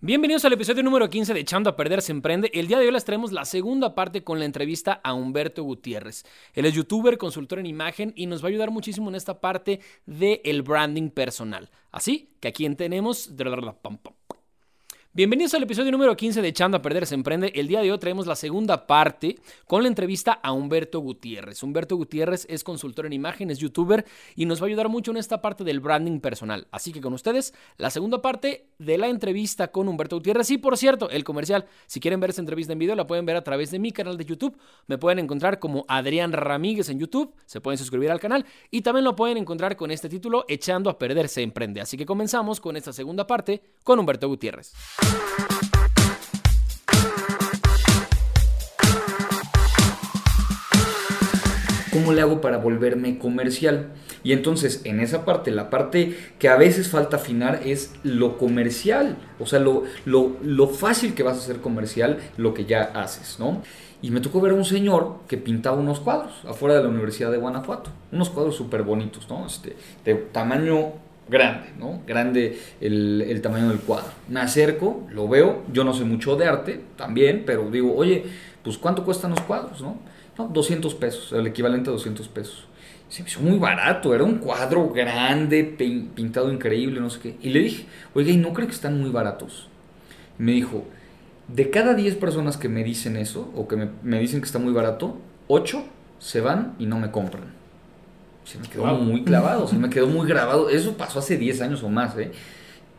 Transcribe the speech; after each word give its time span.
Bienvenidos 0.00 0.44
al 0.44 0.52
episodio 0.52 0.84
número 0.84 1.10
15 1.10 1.34
de 1.34 1.40
Echando 1.40 1.70
a 1.70 1.74
Perder 1.74 2.02
se 2.02 2.12
Emprende. 2.12 2.52
El 2.54 2.68
día 2.68 2.78
de 2.78 2.86
hoy 2.86 2.92
les 2.92 3.04
traemos 3.04 3.32
la 3.32 3.44
segunda 3.44 3.96
parte 3.96 4.22
con 4.22 4.38
la 4.38 4.44
entrevista 4.44 5.00
a 5.02 5.12
Humberto 5.12 5.64
Gutiérrez. 5.64 6.24
Él 6.54 6.66
es 6.66 6.74
youtuber, 6.74 7.18
consultor 7.18 7.58
en 7.58 7.66
imagen 7.66 8.12
y 8.14 8.26
nos 8.26 8.40
va 8.40 8.46
a 8.46 8.50
ayudar 8.50 8.70
muchísimo 8.70 9.08
en 9.08 9.16
esta 9.16 9.40
parte 9.40 9.80
del 10.06 10.40
el 10.44 10.62
branding 10.62 11.10
personal. 11.10 11.68
Así 11.90 12.30
que 12.38 12.46
aquí 12.46 12.72
tenemos... 12.76 13.34
Bienvenidos 15.18 15.52
al 15.54 15.64
episodio 15.64 15.90
número 15.90 16.16
15 16.16 16.42
de 16.42 16.46
Echando 16.46 16.76
a 16.76 16.80
Perder 16.80 17.04
se 17.04 17.16
Emprende. 17.16 17.50
El 17.56 17.66
día 17.66 17.80
de 17.80 17.90
hoy 17.90 17.98
traemos 17.98 18.28
la 18.28 18.36
segunda 18.36 18.86
parte 18.86 19.36
con 19.66 19.82
la 19.82 19.88
entrevista 19.88 20.30
a 20.30 20.52
Humberto 20.52 21.00
Gutiérrez. 21.00 21.60
Humberto 21.64 21.96
Gutiérrez 21.96 22.46
es 22.48 22.62
consultor 22.62 23.04
en 23.04 23.14
imagen, 23.14 23.50
es 23.50 23.58
youtuber 23.58 24.04
y 24.36 24.46
nos 24.46 24.60
va 24.60 24.66
a 24.66 24.68
ayudar 24.68 24.88
mucho 24.88 25.10
en 25.10 25.16
esta 25.16 25.42
parte 25.42 25.64
del 25.64 25.80
branding 25.80 26.20
personal. 26.20 26.68
Así 26.70 26.92
que 26.92 27.00
con 27.00 27.14
ustedes, 27.14 27.52
la 27.78 27.90
segunda 27.90 28.22
parte 28.22 28.68
de 28.78 28.96
la 28.96 29.08
entrevista 29.08 29.72
con 29.72 29.88
Humberto 29.88 30.14
Gutiérrez. 30.14 30.52
Y 30.52 30.58
por 30.58 30.78
cierto, 30.78 31.10
el 31.10 31.24
comercial, 31.24 31.66
si 31.88 31.98
quieren 31.98 32.20
ver 32.20 32.30
esta 32.30 32.42
entrevista 32.42 32.72
en 32.72 32.78
video, 32.78 32.94
la 32.94 33.08
pueden 33.08 33.26
ver 33.26 33.34
a 33.34 33.42
través 33.42 33.72
de 33.72 33.80
mi 33.80 33.90
canal 33.90 34.18
de 34.18 34.24
YouTube. 34.24 34.56
Me 34.86 34.98
pueden 34.98 35.18
encontrar 35.18 35.58
como 35.58 35.84
Adrián 35.88 36.32
Ramírez 36.32 36.90
en 36.90 37.00
YouTube. 37.00 37.34
Se 37.44 37.60
pueden 37.60 37.76
suscribir 37.76 38.12
al 38.12 38.20
canal 38.20 38.46
y 38.70 38.82
también 38.82 39.02
lo 39.02 39.16
pueden 39.16 39.36
encontrar 39.36 39.74
con 39.74 39.90
este 39.90 40.08
título 40.08 40.44
Echando 40.46 40.88
a 40.88 40.96
Perder 40.96 41.28
se 41.28 41.42
Emprende. 41.42 41.80
Así 41.80 41.96
que 41.96 42.06
comenzamos 42.06 42.60
con 42.60 42.76
esta 42.76 42.92
segunda 42.92 43.26
parte 43.26 43.60
con 43.82 43.98
Humberto 43.98 44.28
Gutiérrez. 44.28 44.74
¿Cómo 51.92 52.12
le 52.12 52.20
hago 52.20 52.40
para 52.40 52.58
volverme 52.58 53.18
comercial? 53.18 53.88
Y 54.22 54.32
entonces, 54.32 54.82
en 54.84 55.00
esa 55.00 55.24
parte, 55.24 55.50
la 55.50 55.70
parte 55.70 56.16
que 56.38 56.48
a 56.48 56.56
veces 56.56 56.88
falta 56.88 57.16
afinar 57.16 57.60
es 57.64 57.92
lo 58.02 58.38
comercial. 58.38 59.16
O 59.38 59.46
sea, 59.46 59.58
lo, 59.58 59.84
lo, 60.04 60.68
fácil 60.68 61.14
que 61.14 61.22
vas 61.22 61.36
a 61.36 61.40
hacer 61.40 61.60
comercial, 61.60 62.18
lo 62.36 62.54
que 62.54 62.64
ya 62.64 62.82
haces, 62.82 63.36
¿no? 63.38 63.62
Y 64.00 64.10
me 64.10 64.20
tocó 64.20 64.40
ver 64.40 64.52
a 64.52 64.54
un 64.54 64.64
señor 64.64 65.20
que 65.26 65.38
pintaba 65.38 65.78
unos 65.78 66.00
cuadros 66.00 66.32
afuera 66.46 66.76
de 66.76 66.82
la 66.82 66.88
Universidad 66.88 67.30
de 67.30 67.38
Guanajuato. 67.38 67.90
Unos 68.12 68.30
cuadros 68.30 68.54
súper 68.54 68.82
bonitos, 68.82 69.28
¿no? 69.28 69.46
Este, 69.46 69.76
de 70.04 70.14
tamaño 70.14 70.92
grande, 71.28 71.68
¿no? 71.78 72.02
Grande 72.06 72.58
el, 72.80 73.40
tamaño 73.42 73.68
del 73.68 73.80
cuadro. 73.80 74.10
Me 74.28 74.40
acerco, 74.40 75.06
lo 75.10 75.28
veo, 75.28 75.62
yo 75.72 75.84
no 75.84 75.94
sé 75.94 76.04
mucho 76.04 76.36
de 76.36 76.46
arte 76.46 76.80
también, 76.96 77.44
pero 77.46 77.70
digo, 77.70 77.94
oye, 77.94 78.24
pues 78.62 78.78
¿cuánto 78.78 79.04
cuestan 79.04 79.30
los 79.30 79.40
cuadros, 79.40 79.80
no? 79.80 79.98
No, 80.36 80.48
200 80.48 80.94
pesos, 80.94 81.32
el 81.32 81.46
equivalente 81.46 81.90
a 81.90 81.92
200 81.92 82.28
pesos. 82.28 82.66
Se 83.08 83.22
me 83.22 83.28
hizo 83.28 83.40
muy 83.40 83.58
barato, 83.58 84.14
era 84.14 84.24
un 84.24 84.36
cuadro 84.38 84.90
grande, 84.90 85.64
pintado 85.64 86.52
increíble, 86.52 87.00
no 87.00 87.10
sé 87.10 87.20
qué. 87.20 87.36
Y 87.40 87.50
le 87.50 87.60
dije, 87.60 87.86
oiga, 88.14 88.30
¿y 88.30 88.36
no 88.36 88.52
cree 88.52 88.66
que 88.66 88.74
están 88.74 89.00
muy 89.00 89.10
baratos? 89.10 89.68
me 90.38 90.52
dijo, 90.52 90.84
de 91.48 91.68
cada 91.68 91.94
10 91.94 92.14
personas 92.16 92.56
que 92.56 92.68
me 92.68 92.84
dicen 92.84 93.16
eso, 93.16 93.50
o 93.56 93.66
que 93.66 93.76
me, 93.76 93.88
me 94.02 94.20
dicen 94.20 94.40
que 94.40 94.46
está 94.46 94.60
muy 94.60 94.72
barato, 94.72 95.18
8 95.48 95.84
se 96.20 96.40
van 96.40 96.76
y 96.78 96.86
no 96.86 96.98
me 96.98 97.10
compran 97.10 97.57
se 98.48 98.58
me 98.58 98.66
quedó 98.66 98.86
muy 98.94 99.24
clavado, 99.24 99.68
se 99.68 99.76
me 99.76 99.90
quedó 99.90 100.06
muy 100.06 100.26
grabado. 100.26 100.70
Eso 100.70 100.96
pasó 100.96 101.18
hace 101.18 101.36
10 101.36 101.60
años 101.60 101.82
o 101.82 101.90
más, 101.90 102.16
¿eh? 102.16 102.32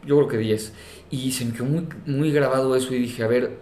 Yo 0.05 0.15
creo 0.17 0.27
que 0.27 0.37
10. 0.37 0.73
Y 1.09 1.31
se 1.31 1.43
me 1.43 1.53
quedó 1.53 1.65
muy, 1.65 1.87
muy 2.05 2.31
grabado 2.31 2.75
eso 2.75 2.93
y 2.93 2.99
dije, 2.99 3.23
a 3.23 3.27
ver, 3.27 3.57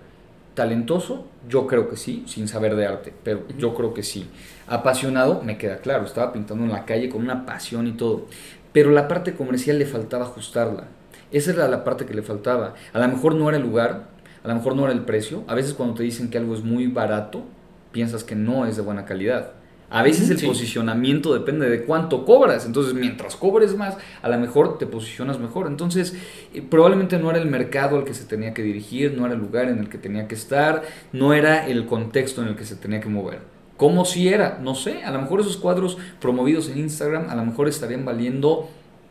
talentoso, 0.54 1.28
yo 1.48 1.66
creo 1.66 1.90
que 1.90 1.96
sí, 1.96 2.26
sin 2.28 2.50
saber 2.50 2.76
de 2.76 2.88
arte, 2.88 3.14
pero 3.24 3.48
yo 3.58 3.74
creo 3.74 3.94
que 3.94 4.04
sí. 4.04 4.28
Apasionado, 4.68 5.42
me 5.44 5.58
queda 5.58 5.78
claro, 5.78 6.04
estaba 6.04 6.34
pintando 6.34 6.66
en 6.66 6.72
la 6.72 6.84
calle 6.84 7.08
con 7.08 7.22
una 7.22 7.46
pasión 7.46 7.88
y 7.88 7.94
todo. 7.94 8.26
Pero 8.74 8.92
la 8.92 9.08
parte 9.08 9.34
comercial 9.34 9.80
le 9.80 9.86
faltaba 9.86 10.26
ajustarla. 10.26 10.90
Esa 11.32 11.52
era 11.52 11.70
la 11.70 11.86
parte 11.86 12.06
que 12.06 12.14
le 12.14 12.22
faltaba. 12.22 12.74
A 12.92 13.00
lo 13.00 13.08
mejor 13.08 13.34
no 13.36 13.48
era 13.48 13.58
el 13.58 13.64
lugar, 13.64 14.10
a 14.44 14.48
lo 14.50 14.56
mejor 14.56 14.76
no 14.76 14.84
era 14.84 14.92
el 14.92 15.06
precio. 15.06 15.46
A 15.48 15.56
veces 15.56 15.74
cuando 15.74 15.96
te 15.96 16.04
dicen 16.04 16.30
que 16.30 16.38
algo 16.38 16.54
es 16.54 16.64
muy 16.64 16.88
barato, 16.88 17.46
piensas 17.94 18.26
que 18.26 18.36
no 18.36 18.66
es 18.66 18.76
de 18.76 18.82
buena 18.82 19.06
calidad. 19.06 19.54
A 19.90 20.04
veces 20.04 20.30
el 20.30 20.46
posicionamiento 20.46 21.34
depende 21.34 21.70
de 21.70 21.84
cuánto 21.84 22.25
cobras. 22.25 22.66
Entonces, 22.66 22.94
mientras 22.94 23.38
cobres 23.38 23.75
más, 23.78 23.98
a 24.22 24.28
lo 24.28 24.38
mejor 24.38 24.78
te 24.78 24.86
posicionas 24.86 25.40
mejor. 25.40 25.68
Entonces, 25.68 26.14
eh, 26.53 26.62
probablemente 26.62 27.18
no 27.18 27.30
era 27.30 27.40
el 27.40 27.48
mercado 27.48 27.97
al 27.97 28.03
que 28.03 28.14
se 28.14 28.26
tenía 28.26 28.53
que 28.53 28.64
dirigir, 28.64 29.14
no 29.18 29.26
era 29.26 29.36
el 29.36 29.40
lugar 29.40 29.70
en 29.70 29.80
el 29.80 29.88
que 29.88 29.97
tenía 29.97 30.28
que 30.28 30.36
estar, 30.36 30.84
no 31.14 31.34
era 31.34 31.68
el 31.68 31.86
contexto 31.86 32.42
en 32.42 32.50
el 32.50 32.56
que 32.58 32.66
se 32.66 32.76
tenía 32.76 33.00
que 33.00 33.08
mover. 33.08 33.40
¿Cómo 33.78 34.03
si 34.03 34.28
era? 34.28 34.59
No 34.62 34.76
sé. 34.76 35.03
A 35.03 35.12
lo 35.12 35.22
mejor 35.22 35.40
esos 35.40 35.56
cuadros 35.56 35.97
promovidos 36.20 36.68
en 36.68 36.80
Instagram, 36.80 37.30
a 37.30 37.36
lo 37.36 37.46
mejor 37.46 37.70
estarían 37.70 38.03
valiendo, 38.03 38.70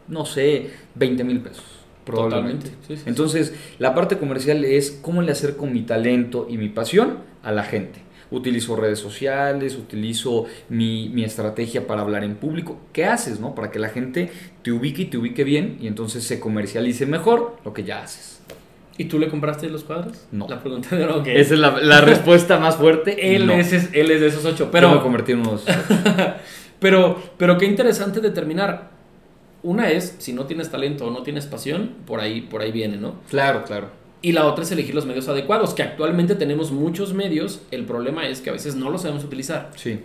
no 0.09 0.27
sé, 0.27 0.73
20 0.97 1.25
mil 1.25 1.41
pesos. 1.41 1.65
Probablemente. 2.05 2.71
Entonces, 3.07 3.55
la 3.79 3.95
parte 3.95 4.19
comercial 4.19 4.65
es 4.65 4.91
cómo 5.03 5.23
le 5.23 5.33
acerco 5.33 5.67
mi 5.67 5.83
talento 5.83 6.47
y 6.49 6.59
mi 6.59 6.69
pasión 6.69 7.19
a 7.43 7.51
la 7.51 7.65
gente 7.65 8.07
utilizo 8.31 8.77
redes 8.77 8.99
sociales, 8.99 9.77
utilizo 9.77 10.47
mi, 10.69 11.09
mi, 11.11 11.25
estrategia 11.25 11.87
para 11.87 12.03
hablar 12.03 12.25
en 12.25 12.37
público. 12.37 12.79
¿Qué 12.93 13.05
haces, 13.05 13.41
no? 13.41 13.55
Para 13.55 13.71
que 13.71 13.79
la 13.79 13.89
gente 13.89 14.31
te 14.63 14.73
ubique 14.73 15.03
y 15.03 15.05
te 15.07 15.19
ubique 15.19 15.45
bien 15.45 15.79
y 15.81 15.87
entonces 15.87 16.25
se 16.25 16.41
comercialice 16.41 17.07
mejor 17.07 17.57
lo 17.65 17.73
que 17.73 17.85
ya 17.85 18.03
haces. 18.03 18.41
¿Y 18.99 19.05
tú 19.05 19.19
le 19.19 19.29
compraste 19.29 19.69
los 19.69 19.85
cuadros? 19.85 20.27
No. 20.33 20.47
La 20.49 20.61
pregunta 20.61 20.97
de 20.97 21.05
Esa 21.39 21.55
es 21.55 21.61
la, 21.61 21.81
la 21.81 22.01
respuesta 22.01 22.59
más 22.59 22.77
fuerte. 22.77 23.35
él, 23.37 23.51
es, 23.51 23.73
él 23.93 24.11
es 24.11 24.21
de 24.21 24.29
esos 24.29 24.45
ocho. 24.45 24.71
Pero, 24.71 24.89
Yo 24.89 24.97
me 24.97 25.03
convertí 25.03 25.33
en 25.33 25.41
unos. 25.41 25.65
pero, 26.81 27.21
pero 27.37 27.59
qué 27.59 27.67
interesante 27.67 28.21
determinar. 28.21 28.97
Una 29.63 29.91
es, 29.91 30.17
si 30.19 30.33
no 30.33 30.47
tienes 30.47 30.71
talento 30.71 31.07
o 31.07 31.11
no 31.11 31.23
tienes 31.23 31.47
pasión, 31.47 31.91
por 32.07 32.21
ahí, 32.21 32.41
por 32.41 32.63
ahí 32.63 32.73
viene, 32.73 32.97
¿no? 32.97 33.17
Claro, 33.29 33.65
claro. 33.65 33.89
Y 34.23 34.33
la 34.33 34.47
otra 34.47 34.65
es 34.65 34.73
elegir 34.73 34.95
los 34.95 35.07
medios 35.07 35.29
adecuados, 35.29 35.75
que 35.75 35.83
actualmente 35.83 36.35
tenemos 36.35 36.73
muchos 36.73 37.13
medios, 37.13 37.61
el 37.71 37.85
problema 37.85 38.27
es 38.27 38.41
que 38.41 38.51
a 38.51 38.53
veces 38.53 38.75
no 38.75 38.91
los 38.91 39.03
sabemos 39.03 39.25
utilizar. 39.25 39.71
Sí. 39.77 40.01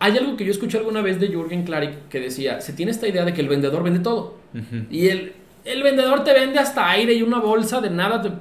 Hay 0.00 0.16
algo 0.16 0.36
que 0.36 0.44
yo 0.44 0.52
escuché 0.52 0.78
alguna 0.78 1.02
vez 1.02 1.18
de 1.18 1.28
Jürgen 1.28 1.64
Klarik 1.64 2.08
que 2.08 2.20
decía, 2.20 2.60
se 2.60 2.72
tiene 2.72 2.92
esta 2.92 3.08
idea 3.08 3.24
de 3.24 3.34
que 3.34 3.40
el 3.40 3.48
vendedor 3.48 3.82
vende 3.82 4.00
todo. 4.00 4.36
Y 4.90 5.08
el, 5.08 5.32
el 5.64 5.82
vendedor 5.82 6.24
te 6.24 6.32
vende 6.32 6.58
hasta 6.58 6.88
aire 6.88 7.14
y 7.14 7.22
una 7.22 7.40
bolsa 7.40 7.80
de 7.80 7.90
nada. 7.90 8.40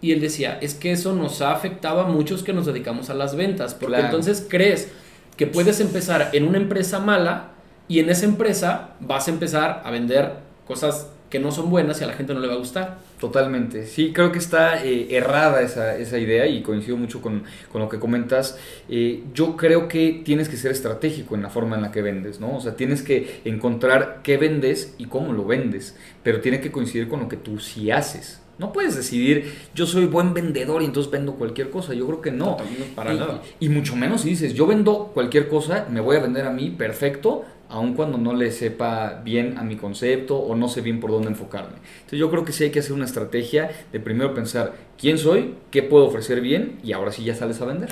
Y 0.00 0.12
él 0.12 0.20
decía, 0.20 0.58
es 0.60 0.74
que 0.74 0.92
eso 0.92 1.14
nos 1.14 1.40
ha 1.40 1.52
afectado 1.52 2.00
a 2.00 2.06
muchos 2.06 2.42
que 2.42 2.52
nos 2.52 2.66
dedicamos 2.66 3.10
a 3.10 3.14
las 3.14 3.34
ventas, 3.34 3.74
porque 3.74 3.98
entonces 3.98 4.46
crees 4.48 4.92
que 5.36 5.46
puedes 5.46 5.80
empezar 5.80 6.30
en 6.34 6.46
una 6.46 6.58
empresa 6.58 6.98
mala 6.98 7.52
y 7.88 8.00
en 8.00 8.10
esa 8.10 8.26
empresa 8.26 8.90
vas 9.00 9.28
a 9.28 9.30
empezar 9.30 9.82
a 9.84 9.90
vender 9.90 10.32
cosas 10.66 11.08
que 11.30 11.38
no 11.38 11.52
son 11.52 11.70
buenas 11.70 12.00
y 12.00 12.04
a 12.04 12.06
la 12.06 12.14
gente 12.14 12.34
no 12.34 12.40
le 12.40 12.48
va 12.48 12.54
a 12.54 12.58
gustar. 12.58 12.98
Totalmente, 13.20 13.86
sí, 13.86 14.12
creo 14.12 14.32
que 14.32 14.38
está 14.38 14.84
eh, 14.84 15.08
errada 15.10 15.60
esa, 15.62 15.96
esa, 15.96 16.18
idea 16.18 16.46
y 16.46 16.62
coincido 16.62 16.96
mucho 16.96 17.20
con, 17.20 17.42
con 17.70 17.80
lo 17.80 17.88
que 17.88 17.98
comentas. 17.98 18.58
Eh, 18.88 19.24
yo 19.34 19.56
creo 19.56 19.88
que 19.88 20.22
tienes 20.24 20.48
que 20.48 20.56
ser 20.56 20.70
estratégico 20.70 21.34
en 21.34 21.42
la 21.42 21.50
forma 21.50 21.76
en 21.76 21.82
la 21.82 21.90
que 21.90 22.02
vendes, 22.02 22.40
¿no? 22.40 22.56
O 22.56 22.60
sea, 22.60 22.76
tienes 22.76 23.02
que 23.02 23.40
encontrar 23.44 24.20
qué 24.22 24.36
vendes 24.36 24.94
y 24.98 25.06
cómo 25.06 25.32
lo 25.32 25.44
vendes, 25.44 25.96
pero 26.22 26.40
tiene 26.40 26.60
que 26.60 26.72
coincidir 26.72 27.08
con 27.08 27.20
lo 27.20 27.28
que 27.28 27.36
tú 27.36 27.58
sí 27.58 27.90
haces. 27.90 28.40
No 28.58 28.72
puedes 28.72 28.96
decidir, 28.96 29.54
yo 29.72 29.86
soy 29.86 30.06
buen 30.06 30.34
vendedor 30.34 30.82
y 30.82 30.86
entonces 30.86 31.12
vendo 31.12 31.34
cualquier 31.34 31.70
cosa. 31.70 31.94
Yo 31.94 32.06
creo 32.06 32.20
que 32.20 32.32
no. 32.32 32.56
para 32.96 33.14
y, 33.14 33.18
nada. 33.18 33.40
Y, 33.60 33.68
mucho 33.68 33.94
menos 33.94 34.22
si 34.22 34.30
dices, 34.30 34.52
yo 34.52 34.66
vendo 34.66 35.12
cualquier 35.14 35.48
cosa, 35.48 35.86
me 35.90 36.00
voy 36.00 36.16
a 36.16 36.20
vender 36.20 36.44
a 36.44 36.50
mí, 36.50 36.70
perfecto, 36.70 37.44
aun 37.68 37.94
cuando 37.94 38.18
no 38.18 38.34
le 38.34 38.50
sepa 38.50 39.20
bien 39.24 39.58
a 39.58 39.62
mi 39.62 39.76
concepto 39.76 40.38
o 40.38 40.54
no 40.54 40.68
sé 40.68 40.80
bien 40.80 41.00
por 41.00 41.10
dónde 41.10 41.28
enfocarme. 41.28 41.76
Entonces 41.96 42.18
yo 42.18 42.30
creo 42.30 42.44
que 42.44 42.52
sí 42.52 42.64
hay 42.64 42.70
que 42.70 42.80
hacer 42.80 42.92
una 42.92 43.04
estrategia 43.04 43.70
de 43.92 44.00
primero 44.00 44.34
pensar 44.34 44.74
quién 44.98 45.18
soy, 45.18 45.54
qué 45.70 45.82
puedo 45.82 46.06
ofrecer 46.06 46.40
bien 46.40 46.78
y 46.82 46.92
ahora 46.92 47.12
sí 47.12 47.24
ya 47.24 47.34
sales 47.34 47.60
a 47.60 47.66
vender. 47.66 47.90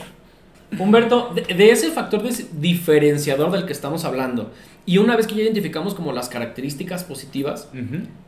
Humberto, 0.79 1.33
de, 1.35 1.71
ese 1.71 1.91
factor 1.91 2.23
diferenciador 2.53 3.53
del 3.53 3.67
que 3.67 3.73
estamos 3.73 4.05
hablando, 4.05 4.51
y 4.85 4.99
una 4.99 5.17
vez 5.17 5.27
que 5.27 5.37
ya 5.37 5.43
identificamos 5.43 5.95
como 5.95 6.13
las 6.13 6.29
características 6.29 7.05
positivas, 7.05 7.71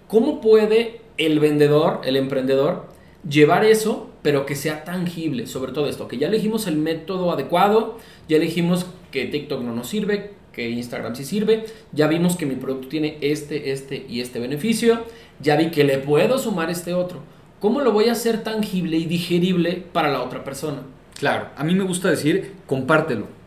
¿cómo 0.06 0.40
puede 0.40 1.00
el 1.16 1.40
vendedor, 1.40 2.00
el 2.04 2.16
emprendedor, 2.16 2.86
llevar 3.28 3.64
eso, 3.64 4.10
pero 4.22 4.46
que 4.46 4.54
sea 4.54 4.84
tangible 4.84 5.48
sobre 5.48 5.72
todo 5.72 5.88
esto? 5.88 6.06
Que 6.06 6.18
ya 6.18 6.28
elegimos 6.28 6.68
el 6.68 6.76
método 6.76 7.32
adecuado, 7.32 7.98
ya 8.28 8.36
elegimos 8.36 8.86
que 9.10 9.26
TikTok 9.26 9.62
no 9.62 9.74
nos 9.74 9.88
sirve, 9.88 10.37
Instagram 10.66 11.14
sí 11.14 11.24
sirve, 11.24 11.66
ya 11.92 12.06
vimos 12.06 12.36
que 12.36 12.46
mi 12.46 12.56
producto 12.56 12.88
tiene 12.88 13.18
este, 13.20 13.72
este 13.72 14.06
y 14.08 14.20
este 14.20 14.40
beneficio, 14.40 15.04
ya 15.40 15.56
vi 15.56 15.70
que 15.70 15.84
le 15.84 15.98
puedo 15.98 16.38
sumar 16.38 16.70
este 16.70 16.94
otro. 16.94 17.20
¿Cómo 17.60 17.80
lo 17.80 17.92
voy 17.92 18.08
a 18.08 18.12
hacer 18.12 18.42
tangible 18.42 18.96
y 18.96 19.06
digerible 19.06 19.84
para 19.92 20.10
la 20.10 20.22
otra 20.22 20.44
persona? 20.44 20.82
Claro, 21.14 21.48
a 21.56 21.64
mí 21.64 21.74
me 21.74 21.84
gusta 21.84 22.10
decir, 22.10 22.52
compártelo 22.66 23.37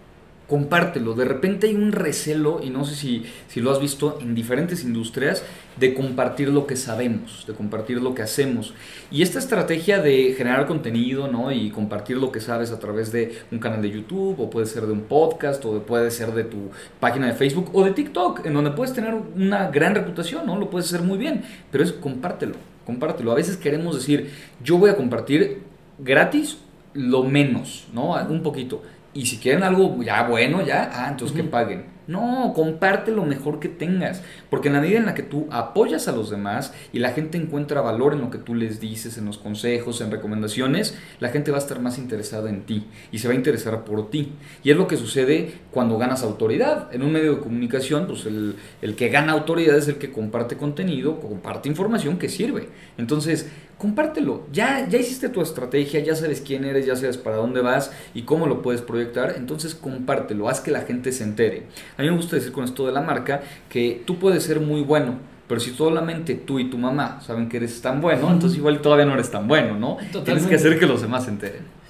compártelo. 0.51 1.13
De 1.13 1.23
repente 1.23 1.67
hay 1.67 1.75
un 1.75 1.93
recelo, 1.93 2.59
y 2.61 2.69
no 2.71 2.83
sé 2.83 2.95
si, 2.95 3.23
si, 3.47 3.61
lo 3.61 3.71
has 3.71 3.79
visto 3.79 4.19
en 4.19 4.35
diferentes 4.35 4.83
industrias, 4.83 5.45
de 5.79 5.93
compartir 5.93 6.49
lo 6.49 6.67
que 6.67 6.75
sabemos, 6.75 7.45
de 7.47 7.53
compartir 7.53 8.01
lo 8.01 8.13
que 8.13 8.21
hacemos. 8.21 8.73
Y 9.11 9.21
esta 9.21 9.39
estrategia 9.39 10.01
de 10.01 10.33
generar 10.37 10.67
contenido 10.67 11.29
¿no? 11.29 11.53
y 11.53 11.69
compartir 11.69 12.17
lo 12.17 12.33
que 12.33 12.41
sabes 12.41 12.71
a 12.71 12.79
través 12.79 13.13
de 13.13 13.39
un 13.49 13.59
canal 13.59 13.81
de 13.81 13.91
YouTube, 13.91 14.41
o 14.41 14.49
puede 14.49 14.65
ser 14.65 14.87
de 14.87 14.91
un 14.91 15.03
podcast, 15.03 15.63
o 15.63 15.81
puede 15.83 16.11
ser 16.11 16.33
de 16.33 16.43
tu 16.43 16.69
página 16.99 17.27
de 17.27 17.33
Facebook, 17.33 17.69
o 17.71 17.85
de 17.85 17.91
TikTok, 17.91 18.45
en 18.45 18.53
donde 18.53 18.71
puedes 18.71 18.93
tener 18.93 19.15
una 19.37 19.69
gran 19.69 19.95
reputación, 19.95 20.45
¿no? 20.45 20.59
lo 20.59 20.69
puedes 20.69 20.93
hacer 20.93 21.01
muy 21.01 21.17
bien, 21.17 21.43
pero 21.71 21.81
es 21.81 21.93
compártelo 21.93 22.55
compártelo. 22.85 23.31
A 23.31 23.35
veces 23.35 23.55
queremos 23.55 23.95
decir, 23.95 24.31
yo 24.61 24.77
voy 24.77 24.89
a 24.89 24.97
compartir 24.97 25.61
gratis 25.99 26.57
lo 26.93 27.23
menos, 27.23 27.85
¿no? 27.93 28.15
Un 28.27 28.43
poquito. 28.43 28.81
Y 29.13 29.25
si 29.25 29.37
quieren 29.37 29.63
algo 29.63 30.01
ya 30.03 30.23
bueno, 30.23 30.61
ya, 30.65 30.89
ah, 30.93 31.07
entonces 31.09 31.35
que 31.35 31.43
paguen. 31.43 31.85
No, 32.07 32.53
comparte 32.55 33.11
lo 33.11 33.23
mejor 33.23 33.59
que 33.59 33.69
tengas, 33.69 34.21
porque 34.49 34.69
en 34.69 34.73
la 34.73 34.81
medida 34.81 34.97
en 34.97 35.05
la 35.05 35.13
que 35.13 35.23
tú 35.23 35.47
apoyas 35.51 36.07
a 36.07 36.11
los 36.11 36.29
demás 36.29 36.73
y 36.91 36.99
la 36.99 37.11
gente 37.11 37.37
encuentra 37.37 37.81
valor 37.81 38.13
en 38.13 38.21
lo 38.21 38.31
que 38.31 38.39
tú 38.39 38.55
les 38.55 38.79
dices, 38.79 39.17
en 39.17 39.25
los 39.25 39.37
consejos, 39.37 40.01
en 40.01 40.11
recomendaciones, 40.11 40.97
la 41.19 41.29
gente 41.29 41.51
va 41.51 41.57
a 41.57 41.61
estar 41.61 41.79
más 41.79 41.97
interesada 41.97 42.49
en 42.49 42.63
ti 42.63 42.87
y 43.11 43.19
se 43.19 43.27
va 43.27 43.33
a 43.33 43.37
interesar 43.37 43.85
por 43.85 44.09
ti. 44.09 44.33
Y 44.63 44.71
es 44.71 44.77
lo 44.77 44.87
que 44.87 44.97
sucede 44.97 45.53
cuando 45.71 45.97
ganas 45.97 46.23
autoridad. 46.23 46.93
En 46.93 47.03
un 47.03 47.11
medio 47.11 47.35
de 47.35 47.41
comunicación, 47.41 48.07
pues 48.07 48.25
el, 48.25 48.55
el 48.81 48.95
que 48.95 49.09
gana 49.09 49.33
autoridad 49.33 49.77
es 49.77 49.87
el 49.87 49.95
que 49.95 50.11
comparte 50.11 50.57
contenido, 50.57 51.19
comparte 51.19 51.69
información 51.69 52.17
que 52.17 52.29
sirve. 52.29 52.69
Entonces, 52.97 53.47
compártelo. 53.81 54.45
Ya, 54.53 54.87
ya 54.87 54.99
hiciste 54.99 55.27
tu 55.27 55.41
estrategia, 55.41 56.01
ya 56.01 56.15
sabes 56.15 56.39
quién 56.41 56.65
eres, 56.65 56.85
ya 56.85 56.95
sabes 56.95 57.17
para 57.17 57.37
dónde 57.37 57.61
vas 57.61 57.91
y 58.13 58.21
cómo 58.23 58.45
lo 58.45 58.61
puedes 58.61 58.83
proyectar. 58.83 59.33
Entonces 59.37 59.73
compártelo, 59.73 60.47
haz 60.49 60.61
que 60.61 60.69
la 60.69 60.81
gente 60.81 61.11
se 61.11 61.23
entere. 61.23 61.63
A 61.97 62.01
mí 62.01 62.09
me 62.09 62.15
gusta 62.15 62.35
decir 62.35 62.51
con 62.51 62.63
esto 62.63 62.85
de 62.85 62.91
la 62.91 63.01
marca 63.01 63.41
que 63.69 64.03
tú 64.05 64.17
puedes 64.17 64.43
ser 64.43 64.59
muy 64.59 64.81
bueno, 64.81 65.15
pero 65.47 65.59
si 65.59 65.71
solamente 65.71 66.35
tú 66.35 66.59
y 66.59 66.69
tu 66.69 66.77
mamá 66.77 67.19
saben 67.21 67.49
que 67.49 67.57
eres 67.57 67.81
tan 67.81 68.01
bueno, 68.01 68.31
entonces 68.31 68.57
igual 68.57 68.81
todavía 68.81 69.05
no 69.05 69.13
eres 69.13 69.29
tan 69.29 69.47
bueno, 69.47 69.77
¿no? 69.77 69.97
Tienes 70.23 70.45
que 70.45 70.55
hacer 70.55 70.79
que 70.79 70.85
los 70.85 71.01
demás 71.01 71.25
se 71.25 71.31
enteren. 71.31 71.81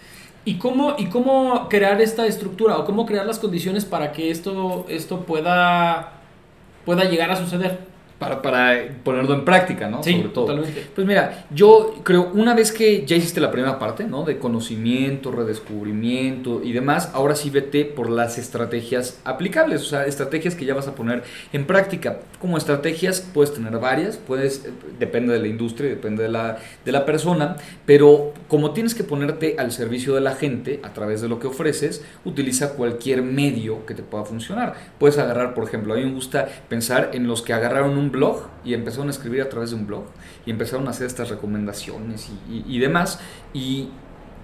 ¿Y 0.44 0.56
cómo, 0.56 0.96
¿Y 0.98 1.06
cómo 1.06 1.70
crear 1.70 2.02
esta 2.02 2.26
estructura 2.26 2.78
o 2.78 2.86
cómo 2.86 3.06
crear 3.06 3.26
las 3.28 3.38
condiciones 3.38 3.86
para 3.86 4.12
que 4.12 4.32
esto, 4.32 4.88
esto 4.90 5.22
pueda, 5.22 6.14
pueda 6.84 7.04
llegar 7.04 7.30
a 7.30 7.36
suceder? 7.36 7.91
Para, 8.22 8.40
para 8.44 8.78
ponerlo 9.04 9.34
en 9.34 9.44
práctica, 9.44 9.90
¿no? 9.90 10.04
Sí, 10.04 10.14
Sobre 10.14 10.30
todo. 10.30 10.46
Totalmente. 10.46 10.86
Pues 10.94 11.08
mira, 11.08 11.48
yo 11.50 11.96
creo, 12.04 12.30
una 12.36 12.54
vez 12.54 12.72
que 12.72 13.04
ya 13.04 13.16
hiciste 13.16 13.42
la 13.42 13.50
primera 13.50 13.80
parte, 13.80 14.04
¿no? 14.04 14.24
De 14.26 14.38
conocimiento, 14.38 15.32
redescubrimiento 15.32 16.62
y 16.64 16.72
demás, 16.72 17.10
ahora 17.16 17.34
sí 17.34 17.50
vete 17.50 17.84
por 17.84 18.12
las 18.12 18.38
estrategias 18.38 19.20
aplicables, 19.24 19.82
o 19.82 19.86
sea, 19.86 20.06
estrategias 20.06 20.54
que 20.54 20.66
ya 20.66 20.76
vas 20.76 20.88
a 20.88 20.94
poner 20.94 21.24
en 21.52 21.66
práctica. 21.66 22.20
Como 22.40 22.60
estrategias 22.60 23.28
puedes 23.34 23.56
tener 23.56 23.80
varias, 23.80 24.18
puedes, 24.18 24.70
depende 25.00 25.34
de 25.34 25.40
la 25.40 25.48
industria, 25.48 25.90
depende 25.90 26.22
de 26.22 26.30
la, 26.30 26.60
de 26.86 26.92
la 26.92 27.08
persona, 27.08 27.56
pero 27.88 28.36
como 28.48 28.70
tienes 28.70 28.94
que 28.94 29.04
ponerte 29.04 29.56
al 29.58 29.72
servicio 29.72 30.14
de 30.14 30.22
la 30.22 30.36
gente 30.36 30.80
a 30.84 30.94
través 30.94 31.22
de 31.22 31.28
lo 31.28 31.40
que 31.40 31.48
ofreces, 31.48 32.06
utiliza 32.24 32.74
cualquier 32.74 33.24
medio 33.24 33.84
que 33.88 33.96
te 33.96 34.04
pueda 34.04 34.26
funcionar. 34.26 34.76
Puedes 35.00 35.18
agarrar, 35.18 35.56
por 35.56 35.64
ejemplo, 35.64 35.96
a 35.96 35.98
mí 35.98 36.06
me 36.06 36.14
gusta 36.14 36.48
pensar 36.70 37.10
en 37.14 37.26
los 37.26 37.42
que 37.42 37.54
agarraron 37.54 37.98
un 37.98 38.11
blog 38.12 38.44
y 38.64 38.74
empezaron 38.74 39.08
a 39.08 39.12
escribir 39.12 39.42
a 39.42 39.50
través 39.50 39.72
de 39.72 39.76
un 39.76 39.88
blog 39.88 40.04
y 40.46 40.52
empezaron 40.52 40.88
a 40.88 40.92
hacer 40.92 41.08
estas 41.08 41.30
recomendaciones 41.30 42.30
y, 42.50 42.80
demás 42.80 43.20
y 43.54 43.90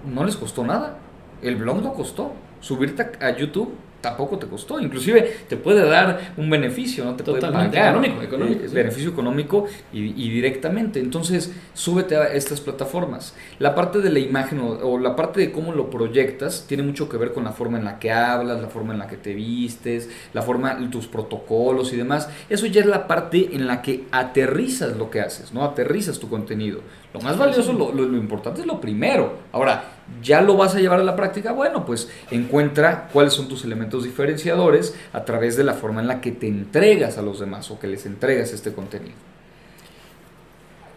no 0.04 0.24
les 0.24 0.36
costó 0.36 0.64
nada. 0.64 0.98
El 1.42 1.56
blog 1.56 1.82
no 1.82 1.94
costó. 1.94 2.32
Subirte 2.60 3.12
a 3.24 3.36
YouTube 3.36 3.72
tampoco 4.00 4.38
te 4.38 4.46
costó. 4.46 4.80
Inclusive 4.80 5.38
te 5.48 5.56
puede 5.56 5.86
dar 5.88 6.32
un 6.36 6.48
beneficio, 6.50 7.04
¿no? 7.04 7.16
Te 7.16 7.24
puede 7.24 7.40
pagar. 7.40 7.74
Económico, 7.74 8.22
económico. 8.22 8.64
Eh, 8.64 8.68
beneficio 8.68 9.10
económico 9.10 9.66
y, 9.92 10.30
directamente. 10.30 11.00
Entonces, 11.00 11.52
súbete 11.74 12.16
a 12.16 12.32
estas 12.32 12.60
plataformas. 12.60 13.34
La 13.58 13.74
parte 13.74 14.00
de 14.00 14.10
la 14.10 14.18
imagen 14.18 14.60
o, 14.60 14.98
la 14.98 15.16
parte 15.16 15.40
de 15.40 15.52
cómo 15.52 15.72
lo 15.72 15.90
proyectas 15.90 16.64
tiene 16.68 16.82
mucho 16.82 17.08
que 17.08 17.16
ver 17.16 17.32
con 17.32 17.44
la 17.44 17.52
forma 17.52 17.78
en 17.78 17.84
la 17.84 17.98
que 17.98 18.10
hablas, 18.12 18.60
la 18.60 18.68
forma 18.68 18.92
en 18.92 18.98
la 19.00 19.06
que 19.06 19.16
te 19.16 19.34
vistes, 19.34 20.08
la 20.32 20.42
forma, 20.42 20.78
tus 20.90 21.06
protocolos 21.06 21.92
y 21.92 21.96
demás. 21.96 22.28
Eso 22.48 22.66
ya 22.66 22.80
es 22.80 22.86
la 22.86 23.06
parte 23.06 23.50
en 23.52 23.66
la 23.66 23.82
que 23.82 24.04
aterrizas 24.10 24.96
lo 24.96 25.10
que 25.10 25.20
haces, 25.20 25.52
¿no? 25.52 25.64
Aterrizas 25.64 26.18
tu 26.18 26.28
contenido. 26.28 26.80
Lo 27.14 27.20
más 27.20 27.38
valioso, 27.38 27.72
lo, 27.72 27.90
lo, 27.92 28.16
importante 28.18 28.60
es 28.60 28.66
lo 28.66 28.80
primero. 28.80 29.38
Ahora, 29.52 29.84
¿ya 30.22 30.42
lo 30.42 30.56
vas 30.56 30.74
a 30.74 30.78
llevar 30.78 31.00
a 31.00 31.04
la 31.04 31.16
práctica? 31.16 31.52
Bueno, 31.52 31.86
pues 31.86 32.10
encuentra 32.30 33.08
cuáles 33.12 33.32
son 33.32 33.48
tus 33.48 33.64
elementos 33.64 34.04
diferenciadores 34.04 34.94
a 35.14 35.24
través 35.24 35.56
de 35.56 35.64
la 35.64 35.72
forma 35.72 36.02
en 36.02 36.06
la 36.06 36.20
que 36.20 36.32
te 36.32 36.48
entregas 36.48 37.16
a 37.16 37.22
los 37.22 37.40
demás 37.40 37.70
o 37.70 37.78
que 37.78 37.86
les 37.86 38.04
entregas 38.04 38.52
este 38.52 38.72
contenido. 38.72 39.16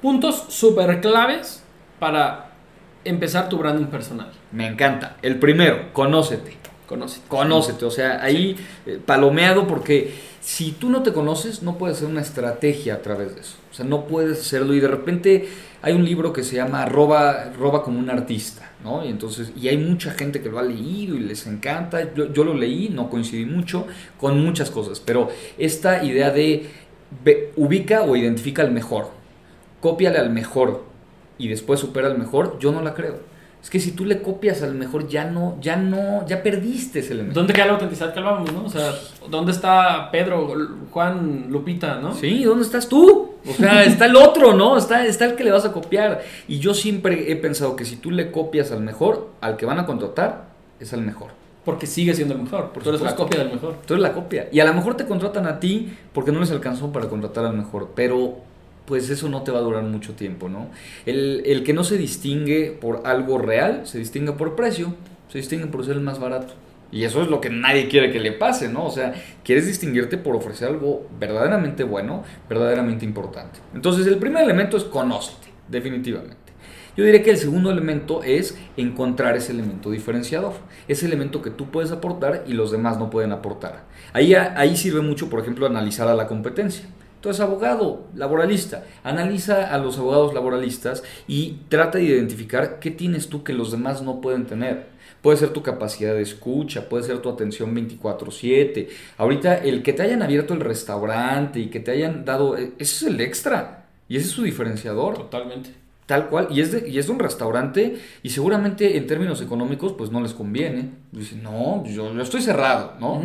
Puntos 0.01 0.45
súper 0.49 0.99
claves 0.99 1.63
para 1.99 2.51
empezar 3.05 3.47
tu 3.47 3.57
branding 3.57 3.85
personal. 3.85 4.31
Me 4.51 4.67
encanta. 4.67 5.15
El 5.21 5.39
primero, 5.39 5.93
conócete. 5.93 6.57
Conócete. 6.87 7.25
Conócete. 7.29 7.85
O 7.85 7.91
sea, 7.91 8.21
ahí 8.21 8.57
eh, 8.85 8.99
palomeado 9.05 9.65
porque 9.65 10.13
si 10.41 10.71
tú 10.71 10.89
no 10.89 11.03
te 11.03 11.13
conoces, 11.13 11.61
no 11.61 11.77
puedes 11.77 11.97
hacer 11.97 12.09
una 12.09 12.21
estrategia 12.21 12.95
a 12.95 13.01
través 13.01 13.35
de 13.35 13.41
eso. 13.41 13.55
O 13.69 13.73
sea, 13.73 13.85
no 13.85 14.07
puedes 14.07 14.39
hacerlo 14.39 14.73
y 14.73 14.79
de 14.79 14.87
repente 14.87 15.47
hay 15.83 15.93
un 15.93 16.03
libro 16.03 16.33
que 16.33 16.43
se 16.43 16.55
llama 16.55 16.85
Roba, 16.85 17.51
Roba 17.57 17.83
como 17.83 17.99
un 17.99 18.09
artista, 18.09 18.71
¿no? 18.83 19.05
Y 19.05 19.09
entonces, 19.09 19.51
y 19.55 19.67
hay 19.67 19.77
mucha 19.77 20.11
gente 20.11 20.41
que 20.41 20.49
lo 20.49 20.57
ha 20.57 20.63
leído 20.63 21.15
y 21.15 21.19
les 21.19 21.45
encanta. 21.45 22.13
Yo, 22.13 22.43
lo 22.43 22.55
leí, 22.55 22.89
no 22.89 23.09
coincidí 23.09 23.45
mucho 23.45 23.85
con 24.19 24.43
muchas 24.43 24.71
cosas, 24.71 24.99
pero 24.99 25.29
esta 25.59 26.03
idea 26.03 26.31
de 26.31 26.69
ubica 27.55 28.01
o 28.01 28.15
identifica 28.15 28.63
al 28.63 28.71
mejor, 28.71 29.09
cópiale 29.79 30.17
al 30.17 30.31
mejor 30.31 30.83
y 31.37 31.49
después 31.49 31.79
supera 31.79 32.07
al 32.07 32.17
mejor, 32.17 32.57
yo 32.59 32.71
no 32.71 32.81
la 32.81 32.95
creo. 32.95 33.30
Es 33.61 33.69
que 33.69 33.79
si 33.79 33.91
tú 33.91 34.05
le 34.05 34.21
copias 34.23 34.63
al 34.63 34.73
mejor, 34.73 35.07
ya 35.07 35.25
no, 35.25 35.57
ya 35.61 35.75
no, 35.75 36.25
ya 36.27 36.41
perdiste 36.41 36.99
ese 36.99 37.13
elemento. 37.13 37.39
¿Dónde 37.39 37.53
queda 37.53 37.67
la 37.67 37.73
autenticidad 37.73 38.11
que 38.11 38.19
hablábamos, 38.19 38.51
no? 38.51 38.65
O 38.65 38.69
sea, 38.69 38.91
¿dónde 39.29 39.51
está 39.51 40.09
Pedro, 40.11 40.51
Juan, 40.89 41.45
Lupita, 41.49 41.99
no? 41.99 42.15
Sí, 42.15 42.43
¿dónde 42.43 42.63
estás 42.63 42.89
tú? 42.89 43.35
O 43.47 43.53
sea, 43.53 43.83
está 43.85 44.05
el 44.05 44.15
otro, 44.15 44.53
¿no? 44.53 44.77
Está, 44.77 45.05
está 45.05 45.25
el 45.25 45.35
que 45.35 45.43
le 45.43 45.51
vas 45.51 45.65
a 45.65 45.71
copiar. 45.71 46.23
Y 46.47 46.57
yo 46.57 46.73
siempre 46.73 47.31
he 47.31 47.35
pensado 47.35 47.75
que 47.75 47.85
si 47.85 47.97
tú 47.97 48.09
le 48.09 48.31
copias 48.31 48.71
al 48.71 48.81
mejor, 48.81 49.29
al 49.41 49.57
que 49.57 49.67
van 49.67 49.77
a 49.77 49.85
contratar, 49.85 50.45
es 50.79 50.91
al 50.93 51.01
mejor. 51.01 51.29
Porque 51.63 51.85
sigue 51.85 52.15
siendo 52.15 52.33
el 52.33 52.41
mejor, 52.41 52.71
porque 52.73 52.85
tú 52.85 52.89
eres 52.89 53.01
la 53.01 53.15
copia 53.15 53.39
del 53.39 53.51
mejor. 53.51 53.75
Tú 53.85 53.93
eres 53.93 54.01
la 54.01 54.13
copia. 54.13 54.49
Y 54.51 54.59
a 54.59 54.65
lo 54.65 54.73
mejor 54.73 54.97
te 54.97 55.05
contratan 55.05 55.45
a 55.45 55.59
ti 55.59 55.95
porque 56.11 56.31
no 56.31 56.39
les 56.39 56.49
alcanzó 56.49 56.91
para 56.91 57.07
contratar 57.07 57.45
al 57.45 57.55
mejor. 57.55 57.91
Pero 57.95 58.37
pues 58.85 59.09
eso 59.09 59.29
no 59.29 59.43
te 59.43 59.51
va 59.51 59.59
a 59.59 59.61
durar 59.61 59.83
mucho 59.83 60.13
tiempo, 60.13 60.49
¿no? 60.49 60.67
El, 61.05 61.63
que 61.65 61.73
no 61.73 61.83
se 61.83 61.97
distingue 61.97 62.71
por 62.71 63.03
algo 63.05 63.37
real, 63.37 63.87
se 63.87 63.97
distingue 63.97 64.33
por 64.33 64.55
precio, 64.55 64.95
se 65.29 65.37
distingue 65.37 65.67
por 65.67 65.85
ser 65.85 65.95
el 65.95 66.01
más 66.01 66.19
barato. 66.19 66.53
Y 66.91 67.05
eso 67.05 67.21
es 67.21 67.29
lo 67.29 67.39
que 67.39 67.49
nadie 67.49 67.87
quiere 67.87 68.11
que 68.11 68.19
le 68.19 68.33
pase, 68.33 68.67
¿no? 68.67 68.85
O 68.85 68.91
sea, 68.91 69.13
quieres 69.45 69.65
distinguirte 69.65 70.17
por 70.17 70.35
ofrecer 70.35 70.67
algo 70.67 71.07
verdaderamente 71.19 71.85
bueno, 71.85 72.23
verdaderamente 72.49 73.05
importante. 73.05 73.59
Entonces, 73.73 74.05
el 74.07 74.17
primer 74.17 74.43
elemento 74.43 74.75
es 74.75 74.83
conócete, 74.83 75.47
definitivamente. 75.69 76.35
Yo 76.97 77.05
diré 77.05 77.23
que 77.23 77.31
el 77.31 77.37
segundo 77.37 77.71
elemento 77.71 78.21
es 78.23 78.57
encontrar 78.75 79.37
ese 79.37 79.53
elemento 79.53 79.89
diferenciador, 79.89 80.53
ese 80.89 81.05
elemento 81.05 81.41
que 81.41 81.49
tú 81.49 81.71
puedes 81.71 81.91
aportar 81.91 82.43
y 82.45 82.51
los 82.51 82.71
demás 82.71 82.99
no 82.99 83.09
pueden 83.09 83.31
aportar. 83.31 83.85
Ahí, 84.11 84.33
ahí 84.33 84.75
sirve 84.75 84.99
mucho, 84.99 85.29
por 85.29 85.39
ejemplo, 85.39 85.65
analizar 85.65 86.09
a 86.09 86.15
la 86.15 86.27
competencia. 86.27 86.85
Entonces, 87.21 87.39
abogado 87.39 88.07
laboralista, 88.15 88.83
analiza 89.03 89.71
a 89.71 89.77
los 89.77 89.99
abogados 89.99 90.33
laboralistas 90.33 91.03
y 91.27 91.59
trata 91.69 91.99
de 91.99 92.05
identificar 92.05 92.79
qué 92.79 92.89
tienes 92.89 93.29
tú 93.29 93.43
que 93.43 93.53
los 93.53 93.71
demás 93.71 94.01
no 94.01 94.21
pueden 94.21 94.47
tener. 94.47 94.87
Puede 95.21 95.37
ser 95.37 95.49
tu 95.49 95.61
capacidad 95.61 96.15
de 96.15 96.23
escucha, 96.23 96.89
puede 96.89 97.03
ser 97.03 97.19
tu 97.19 97.29
atención 97.29 97.75
24/7. 97.75 98.89
Ahorita 99.19 99.55
el 99.55 99.83
que 99.83 99.93
te 99.93 100.01
hayan 100.01 100.23
abierto 100.23 100.55
el 100.55 100.61
restaurante 100.61 101.59
y 101.59 101.67
que 101.67 101.79
te 101.79 101.91
hayan 101.91 102.25
dado, 102.25 102.57
e, 102.57 102.71
ese 102.79 103.05
es 103.05 103.13
el 103.13 103.21
extra 103.21 103.85
y 104.09 104.17
ese 104.17 104.25
es 104.25 104.31
su 104.31 104.41
diferenciador. 104.41 105.13
Totalmente. 105.13 105.69
Tal 106.07 106.27
cual, 106.27 106.47
y 106.49 106.61
es, 106.61 106.71
de, 106.71 106.89
y 106.89 106.97
es 106.97 107.07
un 107.07 107.19
restaurante 107.19 107.99
y 108.23 108.31
seguramente 108.31 108.97
en 108.97 109.05
términos 109.05 109.43
económicos 109.43 109.93
pues 109.93 110.09
no 110.09 110.21
les 110.21 110.33
conviene. 110.33 110.89
Dicen, 111.11 111.43
no, 111.43 111.83
yo, 111.85 112.11
yo 112.15 112.21
estoy 112.23 112.41
cerrado, 112.41 112.93
¿no? 112.99 113.21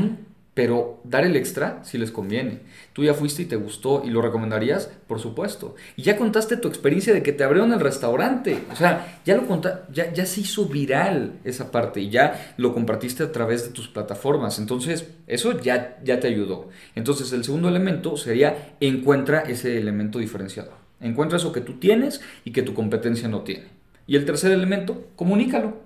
Pero 0.56 1.02
dar 1.04 1.26
el 1.26 1.36
extra 1.36 1.84
si 1.84 1.98
les 1.98 2.10
conviene. 2.10 2.60
Tú 2.94 3.04
ya 3.04 3.12
fuiste 3.12 3.42
y 3.42 3.44
te 3.44 3.56
gustó 3.56 4.02
y 4.02 4.08
lo 4.08 4.22
recomendarías, 4.22 4.90
por 5.06 5.20
supuesto. 5.20 5.74
Y 5.96 6.02
ya 6.02 6.16
contaste 6.16 6.56
tu 6.56 6.66
experiencia 6.66 7.12
de 7.12 7.22
que 7.22 7.34
te 7.34 7.44
abrieron 7.44 7.74
el 7.74 7.80
restaurante. 7.80 8.60
O 8.72 8.74
sea, 8.74 9.20
ya 9.26 9.36
lo 9.36 9.46
contaste, 9.46 9.92
ya, 9.92 10.24
se 10.24 10.40
hizo 10.40 10.64
viral 10.64 11.34
esa 11.44 11.70
parte 11.70 12.00
y 12.00 12.08
ya 12.08 12.54
lo 12.56 12.72
compartiste 12.72 13.22
a 13.22 13.32
través 13.32 13.64
de 13.64 13.74
tus 13.74 13.88
plataformas. 13.88 14.58
Entonces, 14.58 15.06
eso 15.26 15.60
ya, 15.60 15.98
ya 16.02 16.20
te 16.20 16.28
ayudó. 16.28 16.70
Entonces, 16.94 17.34
el 17.34 17.44
segundo 17.44 17.68
elemento 17.68 18.16
sería 18.16 18.76
encuentra 18.80 19.40
ese 19.40 19.76
elemento 19.76 20.18
diferenciador. 20.20 20.72
Encuentra 21.02 21.36
eso 21.36 21.52
que 21.52 21.60
tú 21.60 21.74
tienes 21.74 22.22
y 22.46 22.52
que 22.52 22.62
tu 22.62 22.72
competencia 22.72 23.28
no 23.28 23.42
tiene. 23.42 23.66
Y 24.06 24.16
el 24.16 24.24
tercer 24.24 24.52
elemento, 24.52 25.08
comunícalo. 25.16 25.76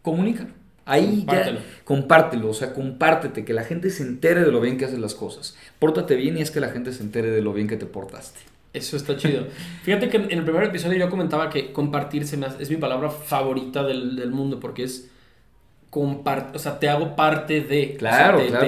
Comunícalo. 0.00 0.61
Ahí 0.84 1.24
ya 1.30 1.58
compártelo, 1.84 2.50
o 2.50 2.54
sea, 2.54 2.72
compártete, 2.72 3.44
que 3.44 3.52
la 3.52 3.64
gente 3.64 3.90
se 3.90 4.02
entere 4.02 4.42
de 4.42 4.50
lo 4.50 4.60
bien 4.60 4.78
que 4.78 4.84
haces 4.84 4.98
las 4.98 5.14
cosas. 5.14 5.56
Pórtate 5.78 6.16
bien 6.16 6.36
y 6.36 6.42
es 6.42 6.50
que 6.50 6.60
la 6.60 6.70
gente 6.70 6.92
se 6.92 7.02
entere 7.02 7.30
de 7.30 7.40
lo 7.40 7.52
bien 7.52 7.68
que 7.68 7.76
te 7.76 7.86
portaste. 7.86 8.40
Eso 8.72 8.96
está 8.96 9.16
chido. 9.16 9.46
Fíjate 9.82 10.08
que 10.08 10.16
en 10.16 10.32
el 10.32 10.44
primer 10.44 10.64
episodio 10.64 10.98
yo 10.98 11.10
comentaba 11.10 11.50
que 11.50 11.72
compartirse 11.72 12.38
es 12.58 12.70
mi 12.70 12.76
palabra 12.76 13.10
favorita 13.10 13.84
del, 13.84 14.30
mundo 14.30 14.58
porque 14.58 14.84
es 14.84 15.10
compartir, 15.90 16.56
o 16.56 16.58
sea, 16.58 16.78
te 16.78 16.88
hago 16.88 17.14
parte 17.14 17.60
de. 17.60 17.94
Claro, 17.96 18.38
te, 18.38 18.46
claro. 18.48 18.66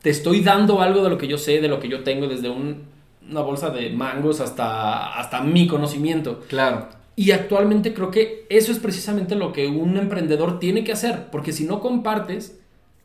Te, 0.00 0.10
estoy 0.10 0.40
dando 0.40 0.80
algo 0.80 1.02
de 1.02 1.10
lo 1.10 1.18
que 1.18 1.26
yo 1.26 1.36
sé, 1.36 1.60
de 1.60 1.68
lo 1.68 1.80
que 1.80 1.88
yo 1.88 2.04
tengo 2.04 2.26
desde 2.26 2.48
un 2.48 2.94
una 3.30 3.40
bolsa 3.40 3.70
de 3.70 3.90
mangos 3.90 4.40
hasta, 4.40 5.18
hasta 5.18 5.40
mi 5.40 5.66
conocimiento. 5.66 6.40
Claro. 6.48 6.88
Y 7.16 7.30
actualmente 7.30 7.94
creo 7.94 8.10
que 8.10 8.44
eso 8.48 8.72
es 8.72 8.78
precisamente 8.78 9.34
lo 9.36 9.52
que 9.52 9.68
un 9.68 9.96
emprendedor 9.96 10.58
tiene 10.58 10.82
que 10.82 10.92
hacer, 10.92 11.26
porque 11.30 11.52
si 11.52 11.64
no 11.64 11.80
compartes, 11.80 12.58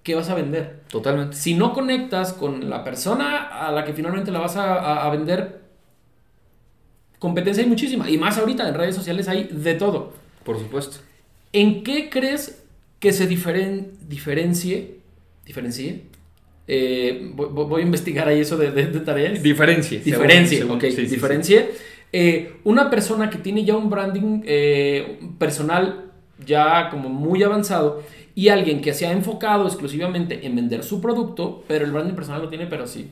¿qué 0.04 0.16
vas 0.16 0.30
a 0.30 0.36
vender? 0.36 0.82
Totalmente. 0.90 1.36
Si 1.36 1.54
no 1.54 1.74
conectas 1.74 2.34
con 2.34 2.70
la 2.70 2.84
persona 2.84 3.38
a 3.68 3.72
la 3.72 3.86
que 3.86 3.94
finalmente 3.94 4.32
la 4.32 4.40
vas 4.40 4.56
a, 4.56 5.08
vender, 5.12 5.62
competencia 7.20 7.64
hay 7.64 7.70
muchísima. 7.70 8.10
Y 8.10 8.18
más 8.18 8.38
ahorita 8.38 8.68
en 8.68 8.74
redes 8.74 8.96
sociales 8.96 9.28
hay 9.28 9.44
de 9.52 9.76
todo. 9.76 10.14
Por 10.44 10.58
supuesto. 10.58 10.98
¿En 11.54 11.84
qué 11.84 12.10
crees 12.10 12.64
que 13.00 13.14
se 13.14 13.30
diferen- 13.30 13.92
diferencie? 14.08 14.98
¿Diferencie? 15.46 16.04
Eh, 16.68 17.32
voy, 17.34 17.82
a 17.82 17.86
investigar 17.86 18.28
ahí 18.28 18.42
eso 18.42 18.58
de, 18.58 18.72
de, 18.72 18.88
de 18.88 19.00
tareas. 19.00 19.42
Diferencie, 20.00 20.60
según- 20.60 20.78
ok, 20.78 20.84
sí, 20.84 20.92
sí, 20.92 21.08
sí. 21.08 21.66
Eh, 22.12 22.60
una 22.64 22.90
persona 22.90 23.30
que 23.30 23.38
tiene 23.38 23.64
ya 23.64 23.76
un 23.76 23.90
branding 23.90 24.42
eh, 24.46 25.20
personal 25.38 26.12
ya 26.46 26.90
como 26.90 27.10
muy 27.10 27.44
avanzado 27.44 28.02
y 28.34 28.50
alguien 28.50 28.82
que 28.82 28.94
se 28.94 29.06
ha 29.06 29.12
enfocado 29.12 29.66
exclusivamente 29.68 30.46
en 30.46 30.56
vender 30.56 30.84
su 30.84 31.02
producto, 31.02 31.64
pero 31.68 31.86
el 31.86 31.92
branding 31.92 32.16
personal 32.16 32.42
lo 32.42 32.50
tiene, 32.50 32.68
pero 32.68 32.88
sí, 32.88 33.12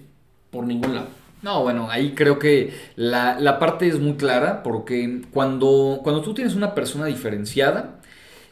por 0.49 0.65
ningún 0.65 0.95
lado. 0.95 1.07
No, 1.41 1.61
bueno, 1.61 1.89
ahí 1.91 2.13
creo 2.15 2.39
que 2.39 2.73
la, 2.95 3.39
la 3.39 3.59
parte 3.59 3.87
es 3.87 3.99
muy 3.99 4.13
clara 4.13 4.63
porque 4.63 5.21
cuando, 5.31 5.99
cuando 6.03 6.21
tú 6.21 6.33
tienes 6.33 6.55
una 6.55 6.73
persona 6.73 7.05
diferenciada, 7.05 7.99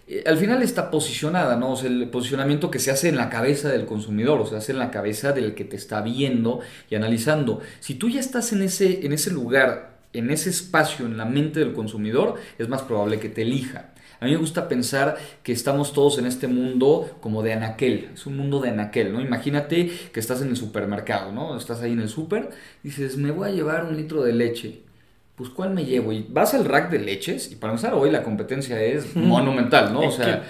eh, 0.07 0.23
al 0.27 0.37
final 0.37 0.61
está 0.61 0.91
posicionada, 0.91 1.55
¿no? 1.55 1.71
O 1.71 1.75
sea, 1.75 1.89
el 1.89 2.07
posicionamiento 2.09 2.69
que 2.69 2.79
se 2.79 2.91
hace 2.91 3.09
en 3.09 3.15
la 3.15 3.29
cabeza 3.29 3.69
del 3.69 3.85
consumidor, 3.85 4.39
o 4.39 4.45
sea, 4.45 4.59
se 4.59 4.65
hace 4.65 4.71
en 4.73 4.79
la 4.79 4.91
cabeza 4.91 5.31
del 5.31 5.55
que 5.55 5.65
te 5.65 5.75
está 5.75 6.01
viendo 6.01 6.59
y 6.89 6.95
analizando. 6.95 7.61
Si 7.79 7.95
tú 7.95 8.09
ya 8.09 8.19
estás 8.19 8.53
en 8.53 8.61
ese, 8.61 9.05
en 9.05 9.13
ese 9.13 9.31
lugar, 9.31 9.94
en 10.17 10.31
ese 10.31 10.49
espacio, 10.49 11.05
en 11.05 11.17
la 11.17 11.25
mente 11.25 11.59
del 11.59 11.73
consumidor, 11.73 12.35
es 12.57 12.67
más 12.69 12.81
probable 12.81 13.19
que 13.19 13.29
te 13.29 13.43
elija. 13.43 13.91
A 14.19 14.25
mí 14.25 14.31
me 14.31 14.37
gusta 14.37 14.67
pensar 14.67 15.17
que 15.43 15.51
estamos 15.51 15.93
todos 15.93 16.17
en 16.17 16.25
este 16.25 16.47
mundo 16.47 17.17
como 17.19 17.43
de 17.43 17.53
anaquel, 17.53 18.09
es 18.13 18.25
un 18.25 18.37
mundo 18.37 18.59
de 18.59 18.69
anaquel, 18.69 19.11
¿no? 19.11 19.21
Imagínate 19.21 19.91
que 20.11 20.19
estás 20.19 20.41
en 20.41 20.49
el 20.49 20.57
supermercado, 20.57 21.31
¿no? 21.31 21.57
Estás 21.57 21.81
ahí 21.81 21.91
en 21.91 21.99
el 21.99 22.09
súper, 22.09 22.49
dices, 22.81 23.17
me 23.17 23.31
voy 23.31 23.49
a 23.49 23.51
llevar 23.51 23.85
un 23.85 23.97
litro 23.97 24.23
de 24.23 24.33
leche. 24.33 24.81
Pues, 25.35 25.49
¿cuál 25.49 25.71
me 25.71 25.83
llevo? 25.83 26.13
Y 26.13 26.25
vas 26.29 26.53
al 26.53 26.63
rack 26.63 26.89
de 26.91 26.99
leches, 26.99 27.51
y 27.51 27.55
para 27.55 27.73
empezar, 27.73 27.93
hoy 27.93 28.09
la 28.09 28.23
competencia 28.23 28.81
es 28.81 29.15
monumental, 29.17 29.91
¿no? 29.91 29.99
O 29.99 30.11
sea, 30.11 30.43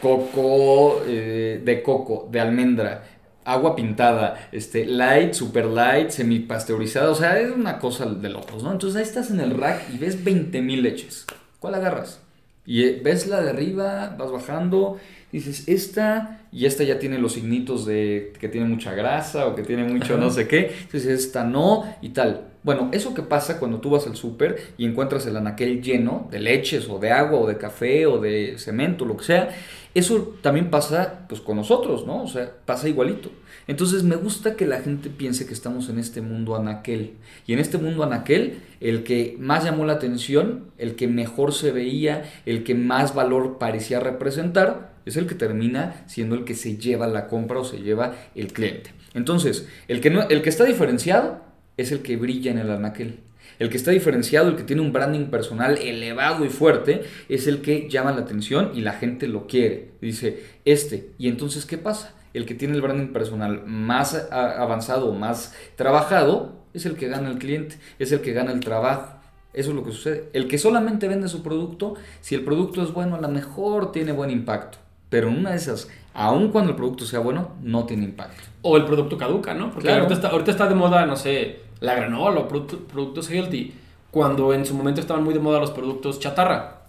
coco 0.00 1.02
eh, 1.06 1.60
de 1.64 1.82
coco, 1.82 2.28
de 2.30 2.40
almendra, 2.40 3.02
agua 3.48 3.74
pintada, 3.74 4.48
este, 4.52 4.84
light, 4.84 5.32
super 5.32 5.64
light, 5.64 6.10
semi 6.10 6.40
pasteurizada, 6.40 7.10
o 7.10 7.14
sea, 7.14 7.40
es 7.40 7.50
una 7.50 7.78
cosa 7.78 8.04
de 8.04 8.28
locos, 8.28 8.62
¿no? 8.62 8.72
Entonces 8.72 8.96
ahí 8.96 9.02
estás 9.02 9.30
en 9.30 9.40
el 9.40 9.56
rack 9.56 9.84
y 9.92 9.96
ves 9.96 10.22
20 10.22 10.60
mil 10.60 10.82
leches. 10.82 11.26
¿Cuál 11.58 11.74
agarras? 11.74 12.20
Y 12.66 12.84
eh, 12.84 13.00
ves 13.02 13.26
la 13.26 13.40
de 13.40 13.50
arriba, 13.50 14.14
vas 14.18 14.30
bajando, 14.30 14.98
dices, 15.32 15.68
esta, 15.68 16.40
y 16.52 16.66
esta 16.66 16.84
ya 16.84 16.98
tiene 16.98 17.18
los 17.18 17.34
signitos 17.34 17.84
de 17.84 18.32
que 18.38 18.48
tiene 18.48 18.66
mucha 18.66 18.94
grasa 18.94 19.46
o 19.46 19.54
que 19.54 19.62
tiene 19.62 19.84
mucho 19.84 20.16
no 20.16 20.30
sé 20.30 20.48
qué, 20.48 20.72
entonces 20.82 21.06
esta 21.06 21.44
no 21.44 21.84
y 22.00 22.10
tal. 22.10 22.46
Bueno, 22.62 22.90
eso 22.92 23.14
que 23.14 23.22
pasa 23.22 23.58
cuando 23.58 23.78
tú 23.80 23.90
vas 23.90 24.06
al 24.06 24.16
súper 24.16 24.74
y 24.76 24.84
encuentras 24.84 25.26
el 25.26 25.36
anaquel 25.36 25.80
lleno 25.80 26.28
de 26.30 26.40
leches 26.40 26.88
o 26.88 26.98
de 26.98 27.12
agua 27.12 27.40
o 27.40 27.46
de 27.46 27.56
café 27.56 28.06
o 28.06 28.18
de 28.18 28.58
cemento, 28.58 29.04
lo 29.04 29.16
que 29.16 29.24
sea, 29.24 29.50
eso 29.94 30.36
también 30.42 30.70
pasa 30.70 31.26
pues 31.28 31.40
con 31.40 31.56
nosotros, 31.56 32.06
¿no? 32.06 32.22
O 32.22 32.26
sea, 32.26 32.52
pasa 32.64 32.88
igualito. 32.88 33.30
Entonces 33.66 34.02
me 34.02 34.16
gusta 34.16 34.54
que 34.54 34.66
la 34.66 34.80
gente 34.80 35.10
piense 35.10 35.46
que 35.46 35.54
estamos 35.54 35.88
en 35.88 35.98
este 35.98 36.20
mundo 36.20 36.56
anaquel. 36.56 37.14
Y 37.46 37.52
en 37.52 37.58
este 37.58 37.78
mundo 37.78 38.02
anaquel, 38.02 38.60
el 38.80 39.02
que 39.02 39.36
más 39.38 39.64
llamó 39.64 39.84
la 39.84 39.94
atención, 39.94 40.66
el 40.78 40.94
que 40.94 41.08
mejor 41.08 41.52
se 41.52 41.70
veía, 41.70 42.24
el 42.46 42.64
que 42.64 42.74
más 42.74 43.14
valor 43.14 43.58
parecía 43.58 44.00
representar, 44.00 44.92
es 45.08 45.16
el 45.16 45.26
que 45.26 45.34
termina 45.34 46.04
siendo 46.06 46.34
el 46.34 46.44
que 46.44 46.54
se 46.54 46.76
lleva 46.76 47.06
la 47.06 47.26
compra 47.26 47.60
o 47.60 47.64
se 47.64 47.78
lleva 47.78 48.14
el 48.34 48.52
cliente. 48.52 48.90
Entonces, 49.14 49.68
el 49.88 50.00
que, 50.00 50.10
no, 50.10 50.28
el 50.28 50.42
que 50.42 50.48
está 50.48 50.64
diferenciado 50.64 51.40
es 51.76 51.92
el 51.92 52.00
que 52.02 52.16
brilla 52.16 52.50
en 52.50 52.58
el 52.58 52.70
anaquel. 52.70 53.20
El 53.58 53.70
que 53.70 53.76
está 53.76 53.90
diferenciado, 53.90 54.48
el 54.48 54.56
que 54.56 54.62
tiene 54.62 54.82
un 54.82 54.92
branding 54.92 55.26
personal 55.26 55.78
elevado 55.78 56.44
y 56.44 56.48
fuerte, 56.48 57.02
es 57.28 57.46
el 57.46 57.60
que 57.60 57.88
llama 57.88 58.12
la 58.12 58.20
atención 58.20 58.70
y 58.74 58.82
la 58.82 58.92
gente 58.92 59.26
lo 59.26 59.46
quiere. 59.46 59.92
Dice, 60.00 60.44
este. 60.64 61.10
¿Y 61.18 61.28
entonces 61.28 61.66
qué 61.66 61.78
pasa? 61.78 62.14
El 62.34 62.46
que 62.46 62.54
tiene 62.54 62.74
el 62.74 62.82
branding 62.82 63.08
personal 63.08 63.64
más 63.66 64.28
avanzado, 64.30 65.12
más 65.14 65.54
trabajado, 65.76 66.62
es 66.74 66.86
el 66.86 66.96
que 66.96 67.08
gana 67.08 67.30
el 67.30 67.38
cliente, 67.38 67.76
es 67.98 68.12
el 68.12 68.20
que 68.20 68.32
gana 68.32 68.52
el 68.52 68.60
trabajo. 68.60 69.18
Eso 69.54 69.70
es 69.70 69.76
lo 69.76 69.82
que 69.82 69.92
sucede. 69.92 70.28
El 70.34 70.46
que 70.46 70.58
solamente 70.58 71.08
vende 71.08 71.26
su 71.26 71.42
producto, 71.42 71.94
si 72.20 72.34
el 72.34 72.44
producto 72.44 72.82
es 72.82 72.92
bueno, 72.92 73.16
a 73.16 73.20
lo 73.20 73.28
mejor 73.28 73.90
tiene 73.90 74.12
buen 74.12 74.30
impacto. 74.30 74.78
Pero 75.08 75.28
en 75.28 75.38
una 75.38 75.50
de 75.50 75.56
esas, 75.56 75.88
aun 76.14 76.50
cuando 76.50 76.70
el 76.70 76.76
producto 76.76 77.04
sea 77.06 77.20
bueno, 77.20 77.52
no 77.62 77.84
tiene 77.86 78.04
impacto. 78.04 78.42
O 78.62 78.76
el 78.76 78.84
producto 78.84 79.16
caduca, 79.16 79.54
¿no? 79.54 79.70
Porque 79.70 79.86
Claro. 79.88 80.02
ahorita, 80.02 80.14
está, 80.14 80.28
ahorita 80.28 80.50
está 80.50 80.66
de 80.68 80.74
moda, 80.74 81.06
no 81.06 81.16
sé, 81.16 81.60
la 81.80 81.94
granola 81.94 82.40
o 82.40 82.48
producto- 82.48 82.78
productos 82.86 83.30
healthy, 83.30 83.74
cuando 84.10 84.52
en 84.52 84.66
su 84.66 84.74
momento 84.74 85.00
estaban 85.00 85.22
muy 85.24 85.32
de 85.34 85.40
moda 85.40 85.60
los 85.60 85.70
productos 85.70 86.18
chatarra. 86.20 86.82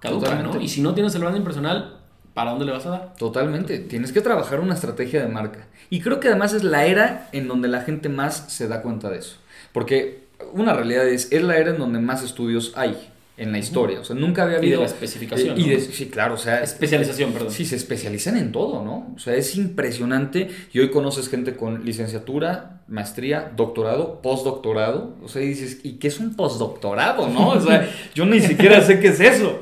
Caduca, 0.00 0.26
Totalmente. 0.26 0.58
¿no? 0.58 0.64
Y 0.64 0.68
si 0.68 0.80
no 0.82 0.94
tienes 0.94 1.14
el 1.14 1.20
branding 1.20 1.42
personal, 1.42 1.98
¿para 2.34 2.50
dónde 2.50 2.64
le 2.64 2.72
vas 2.72 2.86
a 2.86 2.90
dar? 2.90 3.14
Totalmente, 3.16 3.78
tienes 3.78 4.10
que 4.12 4.20
trabajar 4.20 4.58
una 4.60 4.74
estrategia 4.74 5.22
de 5.22 5.28
marca. 5.28 5.66
Y 5.90 6.00
creo 6.00 6.18
que 6.18 6.28
además 6.28 6.52
es 6.54 6.64
la 6.64 6.86
era 6.86 7.28
en 7.32 7.46
donde 7.46 7.68
la 7.68 7.82
gente 7.82 8.08
más 8.08 8.44
se 8.48 8.66
da 8.68 8.82
cuenta 8.82 9.10
de 9.10 9.18
eso. 9.18 9.36
Porque 9.72 10.24
una 10.52 10.72
realidad 10.72 11.06
es, 11.06 11.30
es 11.30 11.42
la 11.42 11.56
era 11.58 11.70
en 11.70 11.78
donde 11.78 12.00
más 12.00 12.22
estudios 12.24 12.72
hay 12.74 13.11
en 13.36 13.50
la 13.52 13.58
historia. 13.58 14.00
O 14.00 14.04
sea, 14.04 14.14
nunca 14.14 14.42
había 14.44 14.58
Y 14.58 14.60
de 14.60 14.66
habido... 14.66 14.80
la 14.80 14.86
especificación, 14.86 15.56
Eh, 15.56 15.60
y 15.60 15.62
¿no? 15.64 15.68
de- 15.70 15.80
sí, 15.80 16.06
claro, 16.06 16.34
o 16.34 16.38
sea... 16.38 16.62
Especialización, 16.62 17.32
perdón. 17.32 17.50
Sí, 17.50 17.64
se 17.64 17.76
especializan 17.76 18.36
en 18.36 18.52
todo, 18.52 18.84
¿no? 18.84 19.12
O 19.16 19.18
sea, 19.18 19.34
es 19.34 19.56
impresionante. 19.56 20.48
Y 20.72 20.80
hoy 20.80 20.90
conoces 20.90 21.28
gente 21.28 21.56
con 21.56 21.84
licenciatura, 21.84 22.82
maestría, 22.88 23.50
doctorado, 23.56 24.20
postdoctorado. 24.22 25.16
O 25.24 25.28
sea, 25.28 25.42
y 25.42 25.48
dices, 25.48 25.80
¿y 25.82 25.92
qué 25.94 26.08
es 26.08 26.20
un 26.20 26.34
postdoctorado, 26.36 27.28
no? 27.28 27.48
O 27.50 27.60
sea, 27.60 27.88
yo 28.14 28.26
ni 28.26 28.40
siquiera 28.40 28.80
sé 28.82 29.00
qué 29.00 29.08
es 29.08 29.20
eso. 29.20 29.60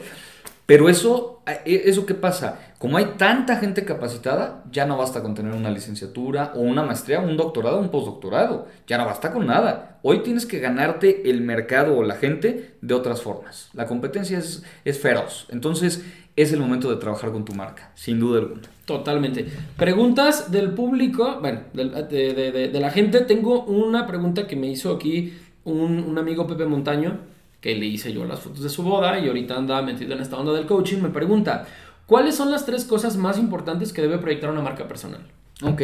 Pero 0.70 0.88
eso, 0.88 1.42
eh, 1.64 1.82
¿eso 1.86 2.06
qué 2.06 2.14
pasa? 2.14 2.60
Como 2.78 2.96
hay 2.96 3.14
tanta 3.18 3.56
gente 3.56 3.84
capacitada, 3.84 4.62
ya 4.70 4.86
no 4.86 4.96
basta 4.96 5.20
con 5.20 5.34
tener 5.34 5.52
una 5.52 5.68
licenciatura 5.68 6.52
o 6.54 6.60
una 6.60 6.84
maestría, 6.84 7.18
un 7.18 7.36
doctorado, 7.36 7.80
un 7.80 7.88
postdoctorado. 7.88 8.68
Ya 8.86 8.96
no 8.96 9.04
basta 9.04 9.32
con 9.32 9.48
nada. 9.48 9.98
Hoy 10.02 10.20
tienes 10.22 10.46
que 10.46 10.60
ganarte 10.60 11.28
el 11.28 11.40
mercado 11.40 11.96
o 11.96 12.04
la 12.04 12.14
gente 12.14 12.76
de 12.82 12.94
otras 12.94 13.20
formas. 13.20 13.68
La 13.74 13.88
competencia 13.88 14.38
es, 14.38 14.62
feroz. 15.00 15.48
Entonces, 15.50 16.04
es 16.36 16.52
el 16.52 16.60
momento 16.60 16.88
de 16.88 16.98
trabajar 16.98 17.32
con 17.32 17.44
tu 17.44 17.52
marca, 17.52 17.90
sin 17.96 18.20
duda 18.20 18.38
alguna. 18.38 18.62
Totalmente. 18.84 19.48
Preguntas 19.76 20.52
del 20.52 20.70
público, 20.70 21.38
bueno, 21.40 21.62
de, 21.72 22.70
la 22.72 22.90
gente. 22.90 23.22
Tengo 23.22 23.64
una 23.64 24.06
pregunta 24.06 24.46
que 24.46 24.54
me 24.54 24.68
hizo 24.68 24.94
aquí 24.94 25.36
un 25.64 26.16
amigo 26.16 26.46
Pepe 26.46 26.64
Montaño, 26.64 27.18
que 27.60 27.74
le 27.74 27.86
hice 27.86 28.12
yo 28.12 28.24
las 28.24 28.40
fotos 28.40 28.62
de 28.62 28.68
su 28.68 28.82
boda 28.82 29.18
y 29.18 29.28
ahorita 29.28 29.56
anda 29.56 29.82
metido 29.82 30.14
en 30.14 30.20
esta 30.20 30.38
onda 30.38 30.52
del 30.52 30.66
coaching. 30.66 30.98
Me 30.98 31.10
pregunta, 31.10 31.66
¿cuáles 32.06 32.34
son 32.34 32.50
las 32.50 32.64
tres 32.64 32.84
cosas 32.84 33.16
más 33.16 33.38
importantes 33.38 33.92
que 33.92 34.02
debe 34.02 34.18
proyectar 34.18 34.50
una 34.50 34.62
marca 34.62 34.88
personal? 34.88 35.20
Ok, 35.62 35.82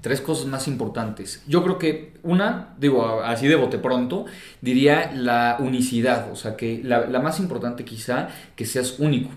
tres 0.00 0.20
cosas 0.20 0.46
más 0.46 0.66
importantes. 0.66 1.42
Yo 1.46 1.62
creo 1.62 1.78
que 1.78 2.14
una, 2.24 2.74
digo 2.78 3.22
así 3.22 3.46
de 3.46 3.54
bote 3.54 3.78
pronto, 3.78 4.26
diría 4.60 5.12
la 5.14 5.58
unicidad. 5.60 6.32
O 6.32 6.36
sea, 6.36 6.56
que 6.56 6.80
la, 6.82 7.06
más 7.20 7.38
importante 7.38 7.84
quizá 7.84 8.28
que 8.56 8.64
seas 8.64 8.98
único, 8.98 9.30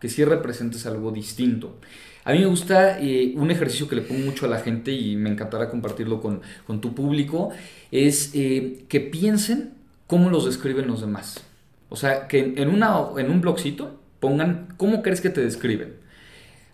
que 0.00 0.08
sí 0.08 0.24
representes 0.24 0.86
algo 0.86 1.10
distinto. 1.10 1.76
A 2.24 2.30
mí 2.30 2.38
me 2.38 2.46
gusta 2.46 3.00
eh, 3.00 3.32
un 3.34 3.50
ejercicio 3.50 3.88
que 3.88 3.96
le 3.96 4.02
pongo 4.02 4.24
mucho 4.24 4.46
a 4.46 4.48
la 4.48 4.60
gente 4.60 4.92
y 4.92 5.16
me 5.16 5.28
encantará 5.28 5.68
compartirlo 5.68 6.20
con, 6.20 6.40
con 6.64 6.80
tu 6.80 6.94
público, 6.94 7.50
es 7.90 8.30
eh, 8.34 8.84
que 8.88 9.00
piensen 9.00 9.81
cómo 10.12 10.28
los 10.28 10.44
describen 10.44 10.88
los 10.88 11.00
demás. 11.00 11.42
O 11.88 11.96
sea, 11.96 12.28
que 12.28 12.52
en, 12.58 12.68
una, 12.68 12.98
en 13.16 13.30
un 13.30 13.40
blogcito 13.40 13.98
pongan 14.20 14.68
cómo 14.76 15.00
crees 15.00 15.22
que 15.22 15.30
te 15.30 15.40
describen. 15.40 15.94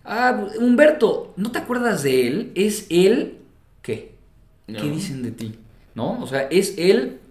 Ah, 0.03 0.45
Humberto, 0.59 1.33
¿no 1.37 1.49
te 1.49 1.59
acuerdas 1.59 2.03
de 2.03 2.27
él? 2.27 2.51
Es 2.55 2.85
él, 2.89 3.37
¿qué? 3.81 4.15
¿Qué 4.67 4.89
dicen 4.89 5.23
de 5.23 5.31
ti? 5.31 5.55
¿No? 5.95 6.21
O 6.21 6.27
sea, 6.27 6.49
es 6.51 6.77
él 6.77 7.21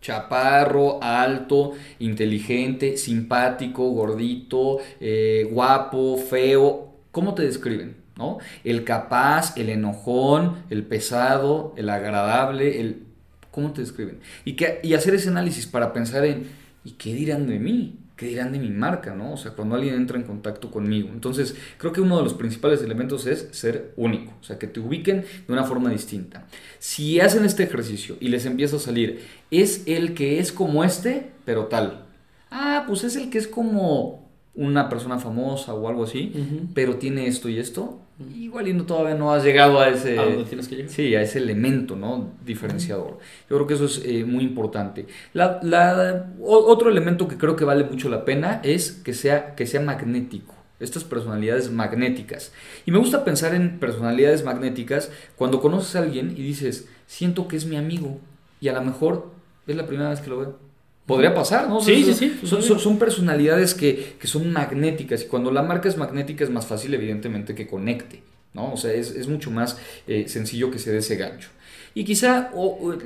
chaparro, 0.00 1.02
alto, 1.02 1.72
inteligente, 1.98 2.96
simpático, 2.96 3.90
gordito, 3.90 4.78
eh, 5.00 5.48
guapo, 5.50 6.16
feo. 6.16 6.94
¿Cómo 7.10 7.34
te 7.34 7.42
describen? 7.42 7.96
¿No? 8.16 8.38
El 8.62 8.84
capaz, 8.84 9.56
el 9.56 9.68
enojón, 9.68 10.62
el 10.70 10.84
pesado, 10.84 11.74
el 11.76 11.90
agradable, 11.90 12.80
el... 12.80 13.09
¿Cómo 13.50 13.72
te 13.72 13.80
describen? 13.80 14.20
Y, 14.44 14.54
que, 14.54 14.80
y 14.82 14.94
hacer 14.94 15.14
ese 15.14 15.28
análisis 15.28 15.66
para 15.66 15.92
pensar 15.92 16.24
en, 16.24 16.48
¿y 16.84 16.92
qué 16.92 17.14
dirán 17.14 17.46
de 17.46 17.58
mí? 17.58 17.98
¿qué 18.20 18.26
dirán 18.26 18.52
de 18.52 18.58
mi 18.58 18.68
marca, 18.68 19.14
no? 19.14 19.32
O 19.32 19.36
sea, 19.38 19.52
cuando 19.52 19.76
alguien 19.76 19.94
entra 19.94 20.18
en 20.18 20.24
contacto 20.24 20.70
conmigo. 20.70 21.08
Entonces, 21.10 21.56
creo 21.78 21.90
que 21.90 22.02
uno 22.02 22.18
de 22.18 22.22
los 22.22 22.34
principales 22.34 22.82
elementos 22.82 23.26
es 23.26 23.48
ser 23.52 23.94
único, 23.96 24.34
o 24.38 24.44
sea, 24.44 24.58
que 24.58 24.66
te 24.66 24.78
ubiquen 24.78 25.24
de 25.46 25.52
una 25.54 25.64
forma 25.64 25.88
distinta. 25.88 26.46
Si 26.78 27.18
hacen 27.18 27.46
este 27.46 27.62
ejercicio 27.62 28.18
y 28.20 28.28
les 28.28 28.44
empieza 28.44 28.76
a 28.76 28.78
salir, 28.78 29.24
es 29.50 29.84
el 29.86 30.12
que 30.12 30.38
es 30.38 30.52
como 30.52 30.84
este, 30.84 31.30
pero 31.46 31.68
tal. 31.68 32.04
Ah, 32.50 32.84
pues 32.86 33.04
es 33.04 33.16
el 33.16 33.30
que 33.30 33.38
es 33.38 33.48
como 33.48 34.29
una 34.54 34.88
persona 34.88 35.18
famosa 35.18 35.74
o 35.74 35.88
algo 35.88 36.04
así, 36.04 36.32
pero 36.74 36.96
tiene 36.96 37.26
esto 37.26 37.48
y 37.48 37.58
esto, 37.58 38.00
igual 38.34 38.68
y 38.68 38.74
no, 38.74 38.84
todavía 38.84 39.14
no 39.14 39.32
has 39.32 39.44
llegado 39.44 39.80
a 39.80 39.88
ese, 39.88 40.16
tienes 40.48 40.68
que 40.68 40.76
llegar? 40.76 40.90
Sí, 40.90 41.14
a 41.14 41.22
ese 41.22 41.38
elemento 41.38 41.96
¿no? 41.96 42.32
diferenciador. 42.44 43.18
Yo 43.48 43.56
creo 43.56 43.66
que 43.66 43.74
eso 43.74 43.84
es 43.84 44.02
eh, 44.04 44.24
muy 44.24 44.42
importante. 44.44 45.06
La, 45.32 45.60
la, 45.62 46.32
otro 46.42 46.90
elemento 46.90 47.28
que 47.28 47.38
creo 47.38 47.56
que 47.56 47.64
vale 47.64 47.84
mucho 47.84 48.08
la 48.08 48.24
pena 48.24 48.60
es 48.64 48.92
que 48.92 49.14
sea, 49.14 49.54
que 49.54 49.66
sea 49.66 49.80
magnético. 49.80 50.54
Estas 50.80 51.04
personalidades 51.04 51.70
magnéticas. 51.70 52.52
Y 52.86 52.90
me 52.90 52.98
gusta 52.98 53.22
pensar 53.22 53.54
en 53.54 53.78
personalidades 53.78 54.44
magnéticas 54.44 55.12
cuando 55.36 55.60
conoces 55.60 55.94
a 55.94 55.98
alguien 55.98 56.30
y 56.30 56.42
dices, 56.42 56.88
siento 57.06 57.48
que 57.48 57.56
es 57.56 57.66
mi 57.66 57.76
amigo. 57.76 58.18
Y 58.62 58.68
a 58.68 58.72
lo 58.72 58.82
mejor 58.82 59.30
es 59.66 59.76
la 59.76 59.86
primera 59.86 60.08
vez 60.08 60.20
que 60.20 60.30
lo 60.30 60.38
veo 60.38 60.69
podría 61.10 61.34
pasar, 61.34 61.68
¿no? 61.68 61.80
Sí, 61.80 62.04
sí, 62.04 62.14
sí. 62.14 62.46
Son, 62.46 62.98
personalidades 62.98 63.74
que, 63.74 64.14
son 64.22 64.52
magnéticas 64.52 65.22
y 65.22 65.26
cuando 65.26 65.50
la 65.50 65.62
marca 65.62 65.88
es 65.88 65.96
magnética 65.96 66.44
es 66.44 66.50
más 66.50 66.66
fácil, 66.66 66.94
evidentemente, 66.94 67.54
que 67.54 67.66
conecte, 67.66 68.22
¿no? 68.54 68.72
O 68.72 68.76
sea, 68.76 68.92
es, 68.92 69.26
mucho 69.26 69.50
más 69.50 69.76
eh, 70.06 70.26
sencillo 70.28 70.70
que 70.70 70.78
se 70.78 70.92
dé 70.92 70.98
ese 70.98 71.16
gancho. 71.16 71.48
Y 71.94 72.04
quizá 72.04 72.52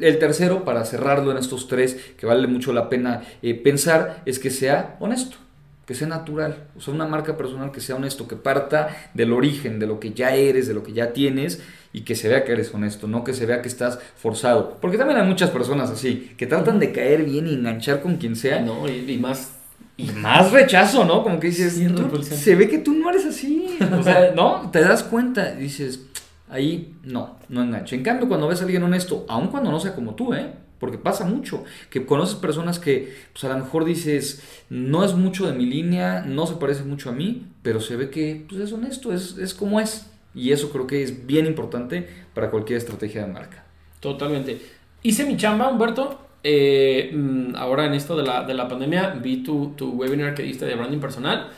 el 0.02 0.18
tercero, 0.18 0.64
para 0.64 0.84
cerrarlo 0.84 1.30
en 1.30 1.38
estos 1.38 1.66
tres, 1.66 1.96
que 2.18 2.26
vale 2.26 2.46
mucho 2.46 2.74
la 2.74 2.90
pena 2.90 3.22
eh, 3.40 3.54
pensar, 3.54 4.22
es 4.26 4.38
que 4.38 4.50
sea 4.50 4.96
honesto 5.00 5.38
que 5.86 5.94
sea 5.94 6.06
natural, 6.06 6.64
o 6.76 6.80
sea, 6.80 6.94
una 6.94 7.06
marca 7.06 7.36
personal 7.36 7.70
que 7.70 7.80
sea 7.80 7.96
honesto, 7.96 8.26
que 8.26 8.36
parta 8.36 8.88
del 9.12 9.32
origen, 9.32 9.78
de 9.78 9.86
lo 9.86 10.00
que 10.00 10.12
ya 10.12 10.34
eres, 10.34 10.66
de 10.66 10.74
lo 10.74 10.82
que 10.82 10.92
ya 10.92 11.12
tienes 11.12 11.62
y 11.92 12.02
que 12.02 12.16
se 12.16 12.28
vea 12.28 12.44
que 12.44 12.52
eres 12.52 12.72
honesto, 12.72 13.06
no 13.06 13.22
que 13.22 13.34
se 13.34 13.46
vea 13.46 13.62
que 13.62 13.68
estás 13.68 13.98
forzado. 14.16 14.78
Porque 14.80 14.98
también 14.98 15.20
hay 15.20 15.26
muchas 15.26 15.50
personas 15.50 15.90
así, 15.90 16.34
que 16.36 16.46
tratan 16.46 16.80
de 16.80 16.92
caer 16.92 17.24
bien 17.24 17.46
y 17.46 17.54
enganchar 17.54 18.00
con 18.00 18.16
quien 18.16 18.34
sea. 18.36 18.60
No, 18.60 18.88
y, 18.88 19.18
más... 19.18 19.52
Y 19.96 20.10
más 20.10 20.50
rechazo, 20.50 21.04
¿no? 21.04 21.22
Como 21.22 21.38
que 21.38 21.48
dices, 21.48 21.80
se 22.22 22.56
ve 22.56 22.68
que 22.68 22.78
tú 22.78 22.94
no 22.94 23.10
eres 23.10 23.26
así. 23.26 23.78
O 23.96 24.02
sea, 24.02 24.32
¿no? 24.34 24.68
Te 24.72 24.80
das 24.80 25.04
cuenta, 25.04 25.52
dices, 25.52 26.00
ahí 26.48 26.96
no, 27.04 27.36
no 27.48 27.62
engancha. 27.62 27.94
En 27.94 28.02
cambio, 28.02 28.26
cuando 28.26 28.48
ves 28.48 28.60
a 28.60 28.64
alguien 28.64 28.82
honesto, 28.82 29.24
aun 29.28 29.46
cuando 29.48 29.70
no 29.70 29.78
sea 29.78 29.94
como 29.94 30.16
tú, 30.16 30.34
¿eh? 30.34 30.50
Porque 30.84 30.98
pasa 30.98 31.24
mucho, 31.24 31.64
que 31.88 32.04
conoces 32.04 32.34
personas 32.34 32.78
que 32.78 33.14
pues 33.32 33.42
a 33.44 33.48
lo 33.48 33.64
mejor 33.64 33.86
dices, 33.86 34.42
no 34.68 35.02
es 35.02 35.14
mucho 35.14 35.46
de 35.46 35.54
mi 35.54 35.64
línea, 35.64 36.20
no 36.20 36.46
se 36.46 36.56
parece 36.56 36.84
mucho 36.84 37.08
a 37.08 37.12
mí, 37.12 37.46
pero 37.62 37.80
se 37.80 37.96
ve 37.96 38.10
que 38.10 38.44
pues, 38.46 38.60
es 38.60 38.70
honesto, 38.70 39.14
es, 39.14 39.38
es 39.38 39.54
como 39.54 39.80
es. 39.80 40.10
Y 40.34 40.52
eso 40.52 40.70
creo 40.70 40.86
que 40.86 41.02
es 41.02 41.26
bien 41.26 41.46
importante 41.46 42.06
para 42.34 42.50
cualquier 42.50 42.76
estrategia 42.76 43.24
de 43.24 43.32
marca. 43.32 43.64
Totalmente. 44.00 44.60
Hice 45.02 45.24
mi 45.24 45.38
chamba, 45.38 45.70
Humberto. 45.70 46.20
Eh, 46.42 47.10
mm, 47.14 47.56
ahora 47.56 47.86
en 47.86 47.94
esto 47.94 48.14
de 48.14 48.24
la, 48.24 48.44
de 48.44 48.52
la 48.52 48.68
pandemia 48.68 49.08
vi 49.22 49.42
tu, 49.42 49.72
tu, 49.74 49.92
webinar 49.92 50.34
que 50.34 50.42
diste 50.42 50.66
de 50.66 50.74
branding 50.74 50.98
personal 50.98 51.48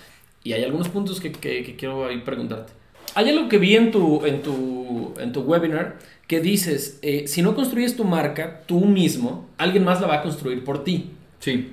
y 0.44 0.52
hay 0.52 0.62
algunos 0.62 0.88
puntos 0.88 1.20
que, 1.20 1.32
que, 1.32 1.74
quiero 1.74 2.06
ahí 2.06 2.18
preguntarte. 2.18 2.72
Hay 3.16 3.28
algo 3.30 3.48
que 3.48 3.58
vi 3.58 3.74
en 3.74 3.90
tu, 3.90 4.24
en 4.24 4.42
tu, 4.42 5.12
en 5.18 5.32
tu 5.32 5.40
webinar 5.40 5.96
que 6.26 6.40
dices, 6.40 6.98
eh, 7.02 7.24
si 7.28 7.42
no 7.42 7.54
construyes 7.54 7.96
tu 7.96 8.04
marca 8.04 8.62
tú 8.66 8.84
mismo, 8.84 9.48
alguien 9.58 9.84
más 9.84 10.00
la 10.00 10.08
va 10.08 10.14
a 10.16 10.22
construir 10.22 10.64
por 10.64 10.82
ti. 10.84 11.12
Sí. 11.38 11.72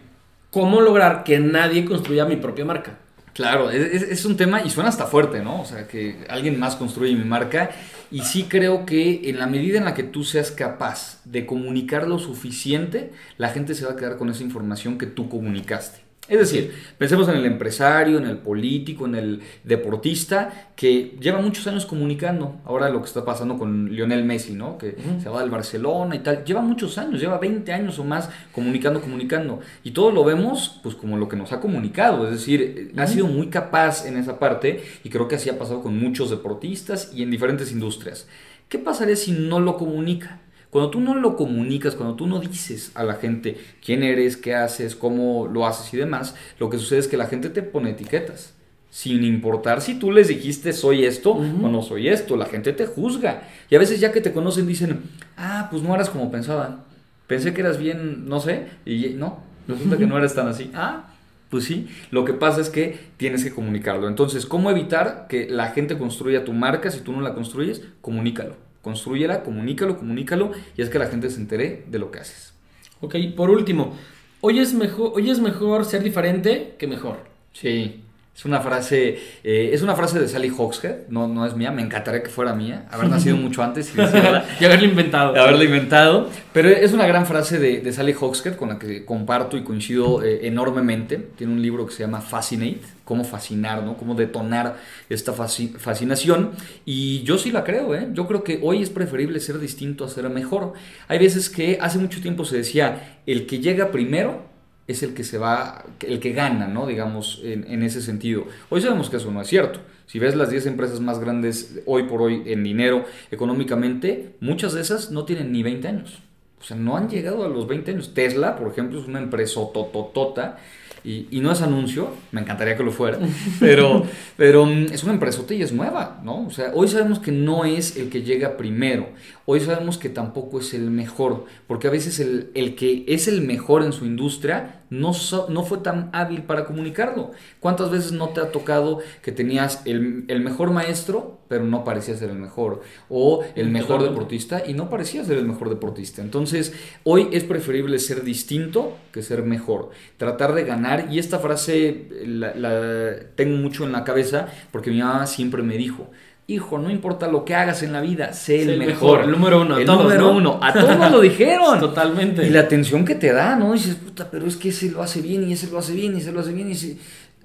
¿Cómo 0.51 0.81
lograr 0.81 1.24
que 1.24 1.39
nadie 1.39 1.86
construya 1.86 2.25
mi 2.25 2.36
propia 2.36 2.65
marca? 2.65 3.00
Claro, 3.33 3.72
es, 3.72 4.25
un 4.25 4.38
tema 4.38 4.62
y 4.63 4.69
suena 4.69 4.89
hasta 4.89 5.07
fuerte, 5.07 5.41
¿no? 5.41 5.62
O 5.62 5.65
sea, 5.65 5.88
que 5.88 6.24
alguien 6.29 6.60
más 6.60 6.75
construye 6.75 7.15
mi 7.15 7.24
marca. 7.24 7.72
Y 8.12 8.22
sí 8.22 8.43
creo 8.43 8.86
que 8.86 9.27
en 9.27 9.39
la 9.39 9.48
medida 9.48 9.79
en 9.79 9.86
la 9.86 9.95
que 9.95 10.03
tú 10.03 10.24
seas 10.24 10.51
capaz 10.51 11.19
de 11.25 11.48
comunicar 11.48 12.07
lo 12.07 12.19
suficiente, 12.19 13.12
la 13.39 13.50
gente 13.50 13.74
se 13.74 13.86
va 13.86 13.93
a 13.93 13.95
quedar 13.95 14.17
con 14.17 14.29
esa 14.29 14.43
información 14.43 15.00
que 15.00 15.07
tú 15.07 15.29
comunicaste. 15.29 16.01
Es 16.30 16.39
decir, 16.39 16.74
pensemos 16.98 17.27
en 17.27 17.36
el 17.36 17.46
empresario, 17.46 18.18
en 18.18 18.25
el 18.25 18.38
político, 18.38 19.06
en 19.06 19.15
el 19.15 19.42
deportista 19.65 20.70
que 20.74 21.18
lleva 21.20 21.42
muchos 21.42 21.67
años 21.67 21.86
comunicando. 21.86 22.62
Ahora 22.63 22.89
lo 22.89 23.02
que 23.02 23.08
está 23.08 23.26
pasando 23.26 23.58
con 23.58 23.91
Lionel 23.93 24.24
Messi, 24.24 24.54
¿no? 24.54 24.78
Que 24.78 24.95
se 25.21 25.28
va 25.28 25.41
del 25.41 25.50
Barcelona 25.50 26.15
y 26.15 26.19
tal. 26.19 26.45
Lleva 26.45 26.62
muchos 26.62 26.97
años, 26.97 27.19
lleva 27.19 27.39
20 27.39 27.74
años 27.74 28.00
o 28.00 28.06
más 28.06 28.30
comunicando, 28.54 29.02
comunicando. 29.02 29.60
Y 29.84 29.91
todo 29.91 30.12
lo 30.12 30.24
vemos 30.24 30.80
pues 30.82 30.95
como 30.95 31.17
lo 31.17 31.28
que 31.28 31.36
nos 31.36 31.52
ha 31.52 31.60
comunicado. 31.60 32.26
Es 32.26 32.32
decir, 32.32 32.93
ha 32.95 33.06
sido 33.06 33.28
muy 33.28 33.47
capaz 33.47 34.06
en 34.06 34.15
esa 34.15 34.39
parte 34.39 34.82
y 35.04 35.10
creo 35.10 35.28
que 35.28 35.36
así 35.36 35.50
ha 35.50 35.60
pasado 35.60 35.84
con 35.84 36.00
muchos 36.00 36.30
deportistas 36.30 37.12
y 37.13 37.24
en 37.24 37.32
diferentes 37.32 37.74
industrias. 37.74 38.30
¿Qué 38.69 38.80
pasaría 38.80 39.17
si 39.17 39.34
no 39.34 39.60
lo 39.60 39.76
comunica? 39.76 40.39
Cuando 40.73 40.89
tú 40.89 40.99
no 41.01 41.13
lo 41.13 41.36
comunicas, 41.36 41.93
cuando 41.93 42.15
tú 42.15 42.25
no 42.25 42.39
dices 42.39 42.91
a 42.95 43.03
la 43.03 43.13
gente 43.13 43.59
quién 43.86 44.01
eres, 44.01 44.38
qué 44.38 44.55
haces, 44.55 44.95
cómo 44.95 45.45
lo 45.45 45.67
haces 45.67 45.93
y 45.93 45.97
demás, 45.97 46.33
lo 46.57 46.71
que 46.71 46.79
sucede 46.79 46.97
es 46.97 47.07
que 47.07 47.15
la 47.15 47.27
gente 47.27 47.49
te 47.49 47.62
pone 47.62 47.91
etiquetas. 47.91 48.55
Sin 48.89 49.23
importar 49.23 49.81
si 49.81 49.99
tú 49.99 50.12
les 50.12 50.29
dijiste 50.29 50.73
soy 50.73 51.05
esto 51.05 51.33
o 51.33 51.69
no 51.69 51.83
soy 51.83 52.07
esto, 52.07 52.38
la 52.38 52.47
gente 52.47 52.73
te 52.73 52.88
juzga. 52.88 53.47
Y 53.69 53.75
a 53.75 53.79
veces 53.79 53.99
ya 53.99 54.12
que 54.12 54.19
te 54.19 54.33
conocen 54.33 54.65
dicen, 54.65 55.03
ah, 55.38 55.67
pues 55.69 55.83
no 55.83 55.93
eras 55.93 56.09
como 56.09 56.31
pensaba. 56.31 56.86
Pensé 57.27 57.53
que 57.53 57.62
eras 57.62 57.77
bien, 57.77 58.27
no 58.27 58.39
sé, 58.39 58.65
y 58.83 59.09
no, 59.09 59.41
resulta 59.67 59.97
que 59.97 60.07
no 60.07 60.17
eres 60.17 60.33
tan 60.33 60.47
así. 60.47 60.71
Ah, 60.73 61.12
pues 61.51 61.65
sí, 61.65 61.88
lo 62.09 62.25
que 62.25 62.33
pasa 62.33 62.62
es 62.62 62.71
que 62.71 62.97
tienes 63.17 63.43
que 63.43 63.53
comunicarlo. 63.53 64.07
Entonces, 64.07 64.47
¿cómo 64.47 64.71
evitar 64.71 65.27
que 65.29 65.47
la 65.47 65.67
gente 65.67 65.99
construya 65.99 66.43
tu 66.43 66.51
marca 66.51 66.89
si 66.89 67.01
tú 67.01 67.12
no 67.12 67.21
la 67.21 67.36
construyes? 67.36 67.83
Comunícalo. 68.01 68.62
Construyela, 68.84 69.43
comunícalo, 69.43 69.98
comunícalo 69.98 70.52
y 70.78 70.82
es 70.84 70.89
que 70.89 71.00
la 71.00 71.08
gente 71.08 71.30
se 71.30 71.39
entere 71.39 71.86
de 71.88 71.98
lo 71.98 72.12
que 72.12 72.19
haces. 72.19 72.54
Ok, 73.00 73.15
por 73.36 73.50
último, 73.50 73.96
hoy 74.41 74.60
es 74.60 74.74
mejor, 74.74 75.13
hoy 75.15 75.30
es 75.32 75.39
mejor 75.39 75.86
ser 75.86 76.04
diferente 76.04 76.76
que 76.78 76.86
mejor. 76.86 77.17
Sí. 77.54 78.03
Es 78.36 78.46
una 78.46 78.62
frase, 78.62 79.19
eh, 79.43 79.69
es 79.74 79.84
una 79.84 79.96
frase 79.96 80.19
de 80.19 80.28
Sally 80.28 80.50
Hawkshead, 80.50 81.08
no, 81.10 81.28
no 81.28 81.46
es 81.46 81.56
mía, 81.56 81.72
me 81.72 81.84
encantaría 81.84 82.24
que 82.24 82.32
fuera 82.32 82.56
mía, 82.56 82.88
haber 82.89 83.08
nacido 83.08 83.38
mucho 83.38 83.62
antes 83.62 83.93
y, 83.96 84.00
y 84.60 84.65
haberla 84.65 84.88
inventado. 84.88 85.36
Haberla 85.39 85.63
inventado, 85.63 86.30
pero 86.52 86.69
es 86.69 86.93
una 86.93 87.06
gran 87.06 87.28
frase 87.28 87.60
de, 87.60 87.82
de 87.82 87.93
Sally 87.93 88.13
Hawkshead 88.13 88.56
con 88.56 88.69
la 88.69 88.80
que 88.80 89.06
comparto 89.06 89.56
y 89.56 89.63
coincido 89.63 90.24
eh, 90.24 90.48
enormemente. 90.48 91.17
Tiene 91.36 91.54
un 91.54 91.62
libro 91.62 91.86
que 91.86 91.93
se 91.93 92.00
llama 92.00 92.22
Fascinate, 92.22 92.82
cómo 93.06 93.24
fascinar, 93.24 93.84
¿no? 93.84 93.98
Cómo 93.98 94.15
detonar 94.15 94.78
esta 95.10 95.34
fascinación. 95.34 96.52
Y 96.86 97.22
yo 97.22 97.38
sí 97.38 97.52
la 97.52 97.63
creo, 97.63 97.93
¿eh? 97.93 98.08
Yo 98.13 98.26
creo 98.26 98.43
que 98.43 98.60
hoy 98.63 98.82
es 98.82 98.89
preferible 98.89 99.39
ser 99.41 99.60
distinto 99.60 100.06
a 100.06 100.10
ser 100.10 100.28
mejor. 100.30 100.74
Hay 101.08 101.19
veces 101.19 101.52
que 101.52 101.78
hace 101.80 102.00
mucho 102.00 102.19
tiempo 102.19 102.46
se 102.46 102.58
decía, 102.58 103.19
el 103.28 103.46
que 103.46 103.60
llega 103.60 103.91
primero 103.91 104.53
es 104.88 105.04
el 105.04 105.13
que 105.13 105.24
se 105.24 105.38
va, 105.38 105.86
el 106.02 106.19
que 106.19 106.34
gana, 106.34 106.67
¿no? 106.67 106.88
Digamos, 106.88 107.41
en, 107.43 107.84
ese 107.84 108.02
sentido. 108.02 108.46
Hoy 108.69 108.82
sabemos 108.82 109.10
que 109.10 109.17
eso 109.17 109.32
no 109.32 109.41
es 109.41 109.48
cierto. 109.48 109.80
Si 110.06 110.19
ves 110.19 110.36
las 110.36 110.50
10 110.50 110.65
empresas 110.67 111.00
más 111.00 111.19
grandes 111.19 111.82
hoy 111.86 112.04
por 112.04 112.22
hoy 112.22 112.43
en 112.46 112.63
dinero, 112.63 113.06
económicamente, 113.32 114.36
muchas 114.41 114.74
de 114.74 114.82
esas 114.82 115.12
no 115.12 115.26
tienen 115.26 115.52
ni 115.52 115.63
20 115.63 115.88
años. 115.88 116.19
O 116.60 116.65
sea, 116.65 116.78
no 116.78 116.96
han 116.96 117.10
llegado 117.10 117.43
a 117.43 117.50
los 117.50 117.67
20 117.67 117.91
años. 117.91 118.13
Tesla, 118.13 118.56
por 118.56 118.69
ejemplo, 118.72 119.00
es 119.00 119.08
una 119.08 119.19
empresa 119.19 119.56
tototota 119.74 120.58
y, 121.04 121.28
y, 121.32 121.39
no 121.42 121.52
es 121.52 121.62
anuncio, 121.62 122.10
me 122.32 122.42
encantaría 122.42 122.78
que 122.78 122.84
lo 122.84 122.92
fuera, 122.92 123.20
pero, 123.60 124.04
pero 124.38 124.66
mm, 124.66 124.86
es 124.92 125.04
una 125.04 125.13
empresota 125.13 125.54
y 125.54 125.62
es 125.62 125.74
nueva, 125.74 126.22
¿no? 126.24 126.46
O 126.48 126.52
sea, 126.52 126.72
hoy 126.74 126.88
sabemos 126.88 127.20
que 127.20 127.32
no 127.32 127.66
es 127.66 127.98
el 127.98 128.10
que 128.10 128.24
llega 128.24 128.58
primero, 128.58 129.10
hoy 129.46 129.60
sabemos 129.60 129.98
que 129.98 130.10
tampoco 130.10 130.60
es 130.60 130.74
el 130.74 130.89
mejor, 130.89 131.46
porque 131.68 131.88
a 131.88 131.92
veces 131.92 132.20
el, 132.20 132.52
el 132.54 132.76
que 132.76 133.04
es 133.08 133.28
el 133.28 133.42
mejor 133.42 133.84
en 133.84 133.94
su 133.94 134.06
industria 134.06 134.84
no, 134.94 135.12
no 135.50 135.63
fue 135.63 135.80
tan 135.80 136.10
hábil 136.13 136.44
para 136.44 136.66
comunicarlo. 136.66 137.32
¿Cuántas 137.60 137.89
veces 137.89 138.12
no 138.12 138.30
te 138.30 138.42
ha 138.42 138.52
tocado 138.52 139.00
que 139.22 139.32
tenías 139.32 139.82
el, 139.86 140.26
el 140.28 140.42
mejor 140.42 140.72
maestro, 140.72 141.39
pero 141.48 141.66
no 141.66 141.84
parecía 141.84 142.16
ser 142.16 142.30
el 142.30 142.38
mejor? 142.38 142.84
O 143.10 143.44
el 143.56 143.70
mejor 143.70 144.04
deportista 144.04 144.63
y 144.66 144.74
no 144.74 144.89
parecía 144.89 145.26
ser 145.26 145.38
el 145.38 145.46
mejor 145.46 145.70
deportista. 145.70 146.22
Entonces, 146.22 146.74
hoy 147.04 147.28
es 147.32 147.44
preferible 147.44 147.98
ser 147.98 148.24
distinto 148.24 148.96
que 149.12 149.24
ser 149.24 149.44
mejor. 149.44 149.89
Tratar 150.18 150.54
de 150.54 150.63
ganar, 150.63 150.92
y 151.12 151.19
esta 151.19 151.39
frase 151.39 152.08
la, 152.25 152.53
la 152.56 153.15
tengo 153.36 153.58
mucho 153.58 153.86
en 153.86 153.91
la 153.91 154.03
cabeza 154.03 154.47
porque 154.71 154.91
mi 154.91 154.99
mamá 154.99 155.27
siempre 155.27 155.63
me 155.63 155.77
dijo, 155.77 156.10
hijo, 156.47 156.77
no 156.77 156.89
importa 156.89 157.27
lo 157.27 157.45
que 157.45 157.56
hagas 157.56 157.84
en 157.84 157.93
la 157.93 158.01
vida, 158.01 158.34
sé 158.34 158.63
el, 158.63 158.77
mejor. 158.77 159.21
El 159.21 159.32
número 159.32 159.62
uno. 159.62 159.77
El 159.77 159.86
número 159.86 160.32
uno. 160.32 160.60
A 160.62 160.73
todos 160.73 161.12
lo 161.12 161.21
dijeron. 161.21 161.79
Totalmente. 161.79 162.45
Y 162.45 162.49
la 162.49 162.62
atención 162.62 163.06
que 163.06 163.15
te 163.15 163.32
da, 163.32 163.56
¿no? 163.56 163.73
dices, 163.73 163.95
puta, 163.95 164.29
pero 164.29 164.45
es 164.45 164.58
que 164.58 164.69
ese 164.69 164.91
lo 164.91 165.01
hace 165.01 165.21
bien 165.21 165.47
y 165.47 165.53
ese 165.53 165.69
lo 165.69 165.77
hace 165.77 165.93
bien 165.93 166.15
y 166.15 166.19
ese 166.19 166.32
lo 166.32 166.39
hace 166.39 166.53
bien 166.53 166.69
y 166.69 166.73
ese... 166.73 166.97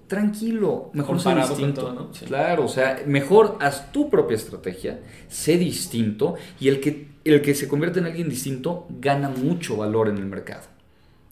Tranquilo, 0.08 0.88
mejor 0.94 1.20
sé 1.20 1.34
distinto. 1.34 1.92
¿no? 1.92 2.10
Claro, 2.26 2.64
o 2.64 2.68
sea, 2.68 3.02
mejor 3.04 3.58
haz 3.60 3.92
tu 3.92 4.08
propia 4.08 4.36
estrategia, 4.36 5.00
sé 5.28 5.58
distinto 5.58 6.36
y 6.58 6.68
el 6.68 6.80
que, 6.80 7.08
el 7.24 7.42
que 7.42 7.54
se 7.54 7.68
convierte 7.68 7.98
en 7.98 8.06
alguien 8.06 8.30
distinto 8.30 8.86
gana 8.88 9.28
mucho 9.28 9.76
valor 9.76 10.08
en 10.08 10.16
el 10.16 10.24
mercado. 10.24 10.62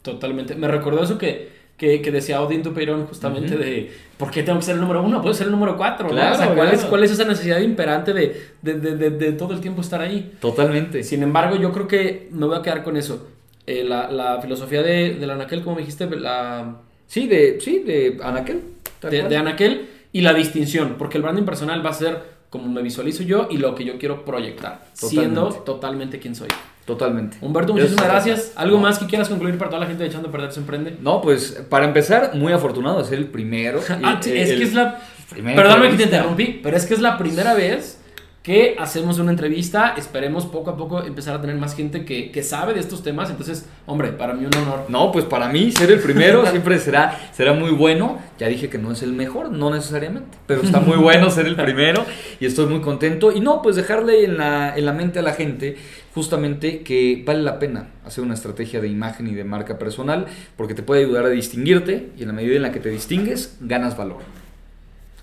Totalmente. 0.02 0.56
Me 0.56 0.68
recordó 0.68 1.02
eso 1.02 1.16
que 1.16 1.55
que, 1.76 2.00
que 2.00 2.10
decía 2.10 2.40
Odín 2.42 2.62
Dupeirón 2.62 3.06
justamente 3.06 3.56
de 3.56 3.92
¿por 4.16 4.30
qué 4.30 4.42
tengo 4.42 4.58
que 4.58 4.64
ser 4.64 4.74
el 4.76 4.80
número 4.80 5.02
uno? 5.02 5.20
Puedo 5.20 5.34
ser 5.34 5.46
el 5.46 5.52
número 5.52 5.76
cuatro, 5.76 6.06
¿no? 6.08 6.12
Claro, 6.14 6.34
O 6.34 6.38
sea, 6.38 6.54
¿cuál, 6.54 6.68
es. 6.72 6.84
¿cuál 6.84 7.04
es 7.04 7.10
esa 7.10 7.24
necesidad 7.24 7.58
imperante 7.60 8.12
de, 8.14 8.40
de, 8.62 8.74
de- 8.80 9.10
de- 9.10 9.32
todo 9.32 9.52
el 9.52 9.60
tiempo 9.60 9.82
estar 9.82 10.00
ahí? 10.00 10.32
Totalmente. 10.40 11.02
Sin 11.02 11.22
embargo, 11.22 11.56
yo 11.56 11.72
creo 11.72 11.86
que 11.86 12.28
me 12.32 12.46
voy 12.46 12.56
a 12.56 12.62
quedar 12.62 12.82
con 12.82 12.96
eso. 12.96 13.28
Eh, 13.66 13.84
la, 13.84 14.10
la 14.10 14.40
filosofía 14.40 14.82
de, 14.82 15.14
de 15.14 15.26
la 15.26 15.34
Anaquel, 15.34 15.62
como 15.62 15.76
me 15.76 15.82
dijiste, 15.82 16.08
la, 16.16 16.76
Sí, 17.08 17.26
de, 17.26 17.58
sí, 17.60 17.80
de 17.80 18.18
Anaquel. 18.22 18.62
de, 19.02 19.36
Anaquel 19.36 19.88
y 20.12 20.20
la 20.22 20.32
distinción, 20.32 20.94
porque 20.96 21.18
el 21.18 21.22
branding 21.22 21.44
personal 21.44 21.84
va 21.84 21.90
a 21.90 21.94
ser 21.94 22.36
como 22.48 22.68
me 22.68 22.80
visualizo 22.80 23.22
yo 23.22 23.48
y 23.50 23.58
lo 23.58 23.74
que 23.74 23.84
yo 23.84 23.98
quiero 23.98 24.24
proyectar, 24.24 24.86
siendo 24.94 25.48
totalmente 25.50 26.18
quien 26.20 26.34
soy. 26.34 26.48
Totalmente. 26.86 27.36
Humberto, 27.40 27.72
muchísimas 27.72 28.04
trata. 28.04 28.12
gracias. 28.12 28.52
¿Algo 28.56 28.76
No. 28.76 28.82
más 28.84 28.98
que 28.98 29.06
quieras 29.06 29.28
concluir 29.28 29.58
para 29.58 29.70
toda 29.70 29.80
la 29.80 29.86
gente 29.86 30.04
de 30.04 30.08
Echando 30.08 30.28
a 30.28 30.32
Perder 30.32 30.52
se 30.52 30.60
emprende? 30.60 30.96
No, 31.00 31.20
pues 31.20 31.62
para 31.68 31.84
empezar, 31.84 32.30
muy 32.34 32.52
afortunado 32.52 32.98
de 32.98 33.04
ser 33.04 33.18
el 33.18 33.26
primero. 33.26 33.80
Ah, 34.04 34.20
eh, 34.24 34.42
es 34.42 34.50
el 34.50 34.58
que 34.58 34.64
es 34.64 34.72
la... 34.74 35.00
Perdóname 35.34 35.90
que 35.90 35.96
te 35.96 36.02
interrumpí, 36.04 36.60
pero 36.62 36.76
es 36.76 36.86
que 36.86 36.94
es 36.94 37.00
la 37.00 37.18
primera 37.18 37.54
vez 37.54 38.00
que 38.44 38.76
hacemos 38.78 39.18
una 39.18 39.32
entrevista. 39.32 39.94
Esperemos 39.96 40.46
poco 40.46 40.70
a 40.70 40.76
poco 40.76 41.02
empezar 41.02 41.34
a 41.34 41.40
tener 41.40 41.56
más 41.56 41.74
gente 41.74 42.04
que, 42.04 42.30
que 42.30 42.44
sabe 42.44 42.74
de 42.74 42.78
estos 42.78 43.02
temas. 43.02 43.28
Entonces, 43.28 43.66
hombre, 43.86 44.12
para 44.12 44.34
mí 44.34 44.46
un 44.46 44.54
honor. 44.56 44.84
No, 44.88 45.10
pues 45.10 45.24
para 45.24 45.48
mí 45.48 45.72
ser 45.72 45.90
el 45.90 45.98
primero 45.98 46.46
siempre 46.52 46.78
será, 46.78 47.18
será 47.32 47.52
muy 47.54 47.72
bueno. 47.72 48.20
Ya 48.38 48.46
dije 48.46 48.68
que 48.68 48.78
no 48.78 48.92
es 48.92 49.02
el 49.02 49.12
mejor, 49.14 49.50
no 49.50 49.70
necesariamente, 49.74 50.38
pero 50.46 50.62
está 50.62 50.78
muy 50.78 50.96
bueno 50.96 51.28
ser 51.30 51.46
el 51.46 51.56
primero 51.60 52.04
y 52.38 52.46
estoy 52.46 52.66
muy 52.66 52.80
contento. 52.80 53.32
Y 53.32 53.40
no, 53.40 53.60
pues 53.62 53.74
dejarle 53.74 54.24
en 54.24 54.36
la, 54.38 54.76
en 54.76 54.86
la 54.86 54.92
mente 54.92 55.18
a 55.18 55.22
la 55.22 55.32
gente 55.32 55.76
justamente 56.16 56.80
que 56.80 57.22
vale 57.26 57.42
la 57.42 57.58
pena 57.58 57.88
hacer 58.06 58.24
una 58.24 58.32
estrategia 58.32 58.80
de 58.80 58.88
imagen 58.88 59.26
y 59.26 59.34
de 59.34 59.44
marca 59.44 59.78
personal 59.78 60.24
porque 60.56 60.72
te 60.72 60.82
puede 60.82 61.04
ayudar 61.04 61.26
a 61.26 61.28
distinguirte 61.28 62.08
y 62.16 62.22
en 62.22 62.28
la 62.28 62.32
medida 62.32 62.56
en 62.56 62.62
la 62.62 62.72
que 62.72 62.80
te 62.80 62.88
distingues, 62.88 63.58
ganas 63.60 63.98
valor. 63.98 64.20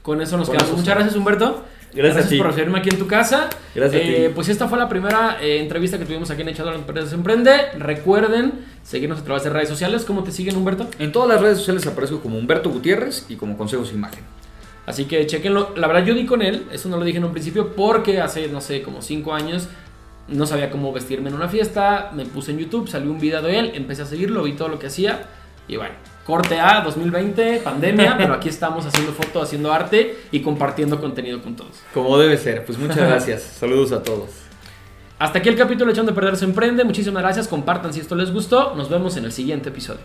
Con 0.04 0.22
eso 0.22 0.38
nos 0.38 0.48
Con 0.48 0.56
quedamos. 0.58 0.70
eso 0.72 0.78
Muchas 0.80 0.96
gracias, 0.96 1.16
Humberto. 1.16 1.66
Gracias 1.96 2.26
a 2.26 2.30
ti. 2.30 2.38
por 2.38 2.46
recibirme 2.48 2.78
aquí 2.78 2.90
en 2.90 3.00
tu 3.00 3.08
casa. 3.08 3.50
Gracias 3.74 4.02
a 4.04 4.06
Eh, 4.06 4.28
ti. 4.28 4.32
Pues 4.36 4.50
esta 4.50 4.68
fue 4.68 4.78
la 4.78 4.88
primera 4.88 5.38
eh, 5.42 5.60
entrevista 5.60 5.98
que 5.98 6.06
tuvimos 6.06 6.30
aquí 6.30 6.44
en 6.44 6.50
Echando 6.50 6.72
a 6.72 7.06
se 7.08 7.16
emprende. 7.16 7.52
Recuerden 7.80 8.54
seguirnos 8.84 9.20
a 9.20 9.24
través 9.24 9.44
de 9.46 9.50
redes 9.50 9.70
sociales. 9.70 10.06
¿Cómo 10.06 10.24
te 10.24 10.32
siguen, 10.32 10.56
Humberto? 10.58 10.88
En 11.00 11.12
todas 11.12 11.28
las 11.28 11.42
redes 11.42 11.58
sociales 11.58 11.88
aparezco 11.88 12.20
como 12.20 12.38
Humberto 12.38 12.70
Gutiérrez 12.70 13.26
y 13.30 13.36
como 13.36 13.58
Consejos 13.58 13.92
Imagen. 13.94 14.24
Así 14.86 15.06
que 15.06 15.26
chequenlo. 15.26 15.72
La 15.78 15.88
verdad, 15.88 16.06
yo 16.06 16.14
di 16.14 16.26
con 16.28 16.42
él. 16.42 16.66
Eso 16.72 16.90
no 16.90 16.98
lo 16.98 17.06
dije 17.06 17.18
en 17.18 17.24
un 17.24 17.32
principio 17.32 17.74
porque 17.76 18.20
hace, 18.20 18.48
no 18.50 18.60
sé, 18.62 18.82
como 18.84 19.02
5 19.02 19.34
años 19.34 19.68
no 20.28 20.46
sabía 20.46 20.70
cómo 20.72 20.92
vestirme 20.94 21.30
en 21.30 21.36
una 21.36 21.50
fiesta. 21.50 22.12
Me 22.14 22.26
puse 22.26 22.52
en 22.52 22.60
YouTube, 22.60 22.88
salió 22.88 23.12
un 23.12 23.20
video 23.20 23.42
de 23.42 23.60
él, 23.60 23.72
empecé 23.76 24.04
a 24.04 24.06
seguirlo, 24.06 24.44
vi 24.44 24.54
todo 24.54 24.68
lo 24.68 24.80
que 24.80 24.88
hacía. 24.88 25.28
Y 25.68 25.78
bueno, 25.78 25.96
corte 26.26 26.60
A 26.60 26.82
2020, 26.82 27.62
pandemia, 27.64 28.16
pero 28.18 28.34
aquí 28.34 28.50
estamos 28.50 28.86
haciendo 28.86 29.14
fotos, 29.14 29.44
haciendo 29.44 29.72
arte 29.72 30.18
y 30.32 30.42
compartiendo 30.42 31.00
contenido 31.00 31.42
con 31.42 31.56
todos. 31.56 31.82
Como 31.94 32.18
debe 32.18 32.38
ser. 32.38 32.66
Pues 32.66 32.78
muchas 32.78 32.98
gracias. 32.98 33.42
Saludos 33.60 33.92
a 33.92 34.04
todos. 34.04 34.30
Hasta 35.20 35.40
aquí 35.40 35.50
el 35.50 35.56
capítulo 35.56 35.92
Echando 35.92 36.12
a 36.12 36.16
Perder 36.16 36.36
se 36.36 36.46
emprende. 36.46 36.84
Muchísimas 36.84 37.24
gracias. 37.24 37.48
Compartan 37.48 37.94
si 37.94 38.00
esto 38.00 38.16
les 38.16 38.32
gustó. 38.32 38.76
Nos 38.76 38.90
vemos 38.90 39.16
en 39.16 39.26
el 39.26 39.32
siguiente 39.32 39.70
episodio. 39.70 40.02